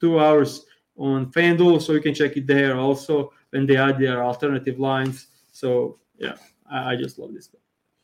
two 0.00 0.20
hours 0.20 0.64
on 0.96 1.32
FanDuel, 1.32 1.80
so 1.80 1.92
you 1.92 2.00
can 2.00 2.14
check 2.14 2.36
it 2.36 2.46
there 2.46 2.76
also 2.76 3.32
when 3.50 3.66
they 3.66 3.76
add 3.76 3.98
their 3.98 4.22
alternative 4.22 4.78
lines. 4.78 5.28
So 5.52 5.98
yeah, 6.18 6.36
I, 6.70 6.92
I 6.92 6.96
just 6.96 7.18
love 7.18 7.32
this. 7.34 7.48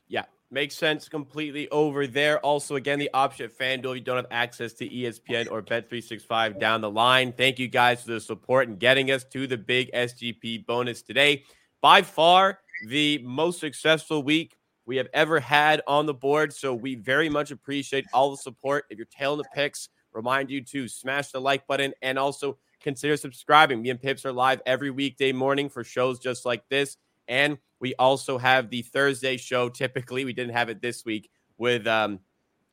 Yeah, 0.09 0.25
makes 0.51 0.77
sense 0.77 1.09
completely 1.09 1.69
over 1.71 2.07
there. 2.07 2.39
Also, 2.41 2.77
again, 2.77 2.99
the 2.99 3.11
option 3.15 3.47
at 3.47 3.59
FanDuel, 3.59 3.95
you 3.95 4.01
don't 4.01 4.17
have 4.17 4.27
access 4.31 4.73
to 4.75 4.89
ESPN 4.89 5.51
or 5.51 5.63
Bet365 5.63 6.59
down 6.59 6.81
the 6.81 6.91
line. 6.91 7.33
Thank 7.33 7.59
you 7.59 7.69
guys 7.69 8.03
for 8.03 8.13
the 8.13 8.21
support 8.21 8.69
and 8.69 8.79
getting 8.79 9.11
us 9.11 9.25
to 9.33 9.47
the 9.47 9.59
big 9.59 9.91
SGP 9.93 10.67
bonus 10.67 11.03
today. 11.03 11.45
By 11.81 12.03
far, 12.03 12.61
the 12.87 13.19
most 13.19 13.61
successful 13.61 14.23
week 14.23 14.57
we 14.87 14.97
have 14.97 15.09
ever 15.15 15.41
had 15.41 15.83
on 15.87 16.07
the 16.07 16.15
board. 16.15 16.53
So 16.53 16.75
we 16.75 16.95
very 16.95 17.29
much 17.29 17.51
appreciate 17.51 18.07
all 18.13 18.31
the 18.31 18.37
support. 18.37 18.85
If 18.91 18.99
you're 18.99 19.07
tailing 19.07 19.39
the 19.39 19.49
picks, 19.55 19.89
remind 20.13 20.51
you 20.51 20.63
to 20.63 20.89
smash 20.89 21.31
the 21.31 21.41
like 21.41 21.67
button 21.67 21.93
and 22.03 22.19
also 22.19 22.59
consider 22.81 23.17
subscribing. 23.17 23.83
Me 23.83 23.91
and 23.91 24.01
Pips 24.01 24.25
are 24.25 24.33
live 24.33 24.61
every 24.67 24.91
weekday 24.91 25.33
morning 25.33 25.69
for 25.69 25.83
shows 25.83 26.19
just 26.19 26.45
like 26.45 26.63
this. 26.69 26.97
And 27.29 27.59
we 27.81 27.95
also 27.97 28.39
have 28.39 28.71
the 28.71 28.83
Thursday 28.83 29.37
show. 29.37 29.69
Typically, 29.69 30.25
we 30.25 30.33
didn't 30.33 30.53
have 30.55 30.69
it 30.69 30.81
this 30.81 31.05
week 31.05 31.31
with 31.59 31.87
um, 31.87 32.21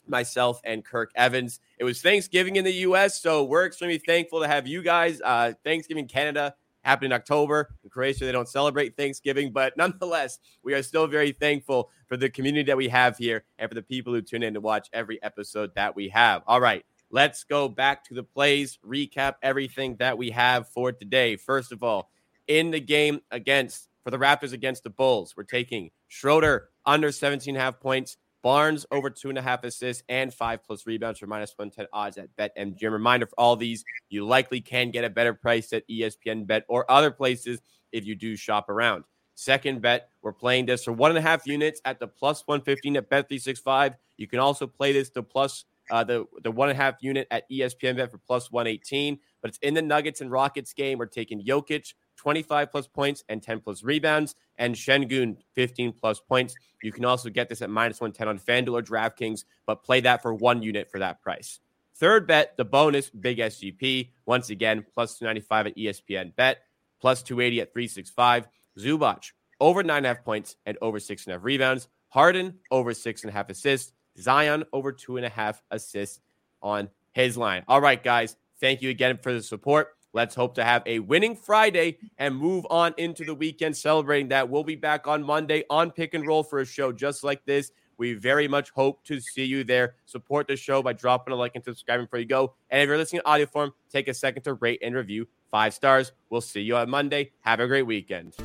myself 0.08 0.62
and 0.64 0.84
Kirk 0.84 1.12
Evans. 1.16 1.60
It 1.78 1.84
was 1.84 2.02
Thanksgiving 2.02 2.56
in 2.56 2.66
the 2.66 2.74
U.S., 2.74 3.22
so 3.22 3.44
we're 3.44 3.66
extremely 3.66 3.98
thankful 3.98 4.42
to 4.42 4.48
have 4.48 4.68
you 4.68 4.82
guys. 4.82 5.22
Uh, 5.22 5.54
Thanksgiving 5.64 6.08
Canada 6.08 6.56
happened 6.84 7.12
in 7.12 7.16
October. 7.16 7.76
In 7.84 7.90
Croatia, 7.90 8.26
they 8.26 8.32
don't 8.32 8.48
celebrate 8.48 8.98
Thanksgiving, 8.98 9.52
but 9.52 9.78
nonetheless, 9.78 10.40
we 10.64 10.74
are 10.74 10.84
still 10.84 11.08
very 11.08 11.32
thankful 11.32 11.90
for 12.08 12.18
the 12.18 12.30
community 12.30 12.64
that 12.64 12.78
we 12.78 12.88
have 12.90 13.18
here 13.18 13.44
and 13.60 13.70
for 13.70 13.76
the 13.76 13.82
people 13.82 14.14
who 14.14 14.22
tune 14.22 14.44
in 14.44 14.54
to 14.54 14.62
watch 14.62 14.90
every 14.94 15.22
episode 15.24 15.74
that 15.76 15.96
we 15.96 16.10
have. 16.10 16.42
All 16.48 16.60
right, 16.60 16.84
let's 17.10 17.44
go 17.44 17.70
back 17.70 18.04
to 18.06 18.14
the 18.14 18.24
plays, 18.24 18.80
recap 18.86 19.36
everything 19.44 19.96
that 19.98 20.18
we 20.18 20.32
have 20.32 20.68
for 20.70 20.92
today. 20.92 21.36
First 21.36 21.72
of 21.72 21.84
all, 21.84 22.10
in 22.48 22.72
the 22.72 22.80
game 22.80 23.22
against 23.30 23.88
for 24.04 24.12
the 24.12 24.18
Raptors 24.18 24.54
against 24.54 24.84
the 24.84 24.90
Bulls, 24.90 25.36
we're 25.36 25.44
taking 25.44 25.92
Schroeder 26.08 26.70
under 26.86 27.12
17 27.12 27.56
half 27.56 27.80
points. 27.80 28.18
Barnes 28.44 28.88
over 28.92 29.10
two 29.10 29.30
and 29.30 29.38
a 29.38 29.42
half 29.42 29.64
assists 29.64 30.04
and 30.10 30.34
five 30.34 30.64
plus 30.64 30.88
rebounds 30.88 31.20
for 31.20 31.28
minus 31.28 31.54
110 31.56 31.86
odds 31.94 32.18
at 32.18 32.36
BetMGM. 32.38 32.92
Reminder 32.92 33.28
for 33.28 33.40
all 33.40 33.56
these, 33.56 33.84
you 34.10 34.26
likely 34.26 34.62
can 34.62 34.90
get 34.90 35.04
a 35.04 35.10
better 35.10 35.34
price 35.34 35.72
at 35.74 35.88
ESPN 35.88 36.48
Bet 36.48 36.66
or 36.68 36.90
other 36.90 37.12
places 37.12 37.60
if 37.92 38.06
you 38.06 38.16
do 38.16 38.36
shop 38.36 38.70
around. 38.70 39.04
Second 39.36 39.82
bet, 39.82 40.10
we're 40.22 40.34
playing 40.34 40.66
this 40.66 40.84
for 40.84 40.92
one 40.92 41.12
and 41.12 41.18
a 41.18 41.22
half 41.22 41.46
units 41.48 41.82
at 41.86 42.00
the 42.00 42.08
plus 42.08 42.44
115 42.48 42.98
at 42.98 43.10
Bet365. 43.10 43.96
You 44.18 44.28
can 44.28 44.40
also 44.40 44.68
play 44.68 44.92
this 44.92 45.10
to 45.12 45.24
plus 45.24 45.66
uh, 45.90 46.04
the, 46.04 46.26
the 46.44 46.52
one 46.52 46.70
and 46.70 46.78
a 46.78 46.82
half 46.82 46.96
unit 47.02 47.28
at 47.32 47.50
ESPN 47.50 47.98
Bet 47.98 48.12
for 48.12 48.18
plus 48.18 48.52
118, 48.52 49.20
but 49.42 49.50
it's 49.50 49.58
in 49.60 49.74
the 49.74 49.82
Nuggets 49.82 50.22
and 50.22 50.32
Rockets 50.32 50.74
game. 50.74 50.98
We're 50.98 51.06
taking 51.06 51.44
Jokic 51.44 51.94
25 52.22 52.72
plus 52.72 52.88
points 52.88 53.24
and 53.30 53.42
10 53.42 53.62
plus 53.62 53.84
rebounds, 53.84 54.36
and 54.58 54.76
Sengun 54.76 55.38
15 55.56 55.92
plus 55.92 56.20
points. 56.20 56.54
You 56.84 56.92
can 56.92 57.04
also 57.04 57.32
get 57.32 57.50
this 57.50 57.64
at 57.64 57.70
minus 57.72 58.00
110 58.00 58.28
on 58.28 58.38
FanDuel 58.38 58.80
or 58.80 58.84
DraftKings, 58.84 59.46
but 59.66 59.84
play 59.84 60.02
that 60.02 60.22
for 60.22 60.32
one 60.32 60.62
unit 60.62 60.92
for 60.92 61.00
that 61.00 61.20
price. 61.20 61.60
Third 61.96 62.28
bet, 62.28 62.56
the 62.58 62.66
bonus 62.66 63.10
big 63.10 63.40
SGP. 63.40 64.12
Once 64.28 64.52
again, 64.52 64.86
plus 64.94 65.18
295 65.18 65.68
at 65.68 65.76
ESPN 65.76 66.36
bet, 66.36 66.60
plus 67.00 67.24
280 67.24 67.62
at 67.62 67.74
365. 67.74 68.48
Zubac 68.78 69.32
over 69.60 69.82
nine 69.82 69.98
and 69.98 70.06
a 70.06 70.10
half 70.10 70.24
points 70.24 70.56
and 70.68 70.78
over 70.80 71.00
six 71.00 71.26
and 71.26 71.34
a 71.34 71.38
half 71.38 71.44
rebounds. 71.44 71.88
Harden 72.10 72.60
over 72.70 72.94
six 72.94 73.24
and 73.24 73.32
a 73.32 73.34
half 73.34 73.50
assists. 73.50 73.94
Zion 74.20 74.64
over 74.74 74.92
two 74.92 75.18
and 75.18 75.26
a 75.26 75.30
half 75.30 75.62
assists 75.72 76.20
on 76.62 76.88
his 77.14 77.36
line. 77.36 77.64
All 77.68 77.82
right, 77.82 78.02
guys. 78.04 78.36
Thank 78.60 78.84
you 78.84 78.92
again 78.92 79.18
for 79.18 79.34
the 79.34 79.42
support. 79.42 79.96
Let's 80.14 80.36
hope 80.36 80.56
to 80.56 80.64
have 80.64 80.84
a 80.86 81.00
winning 81.00 81.36
Friday 81.36 81.98
and 82.18 82.36
move 82.36 82.66
on 82.70 82.94
into 82.98 83.24
the 83.24 83.34
weekend 83.34 83.78
celebrating 83.78 84.30
that. 84.30 84.50
We'll 84.50 84.64
be 84.64 84.76
back 84.76 85.08
on 85.08 85.24
Monday 85.24 85.64
on 85.70 85.92
Pick 85.92 86.14
and 86.14 86.28
Roll 86.28 86.44
for 86.44 86.60
a 86.60 86.66
show 86.66 86.92
just 86.92 87.24
like 87.24 87.46
this. 87.46 87.72
We 87.98 88.14
very 88.14 88.48
much 88.48 88.72
hope 88.72 89.04
to 89.06 89.20
see 89.20 89.46
you 89.46 89.64
there. 89.64 89.96
Support 90.06 90.48
the 90.48 90.58
show 90.58 90.82
by 90.82 90.94
dropping 90.94 91.34
a 91.34 91.38
like 91.38 91.56
and 91.56 91.64
subscribing 91.64 92.08
before 92.08 92.20
you 92.20 92.26
go. 92.26 92.56
And 92.70 92.82
if 92.82 92.88
you're 92.88 92.98
listening 92.98 93.22
to 93.22 93.28
audio 93.28 93.46
form, 93.46 93.74
take 93.92 94.08
a 94.08 94.14
second 94.14 94.44
to 94.44 94.56
rate 94.56 94.80
and 94.82 94.96
review 94.96 95.28
five 95.52 95.74
stars. 95.74 96.12
We'll 96.30 96.42
see 96.42 96.62
you 96.62 96.76
on 96.78 96.90
Monday. 96.90 97.32
Have 97.42 97.60
a 97.60 97.68
great 97.68 97.86
weekend. 97.86 98.36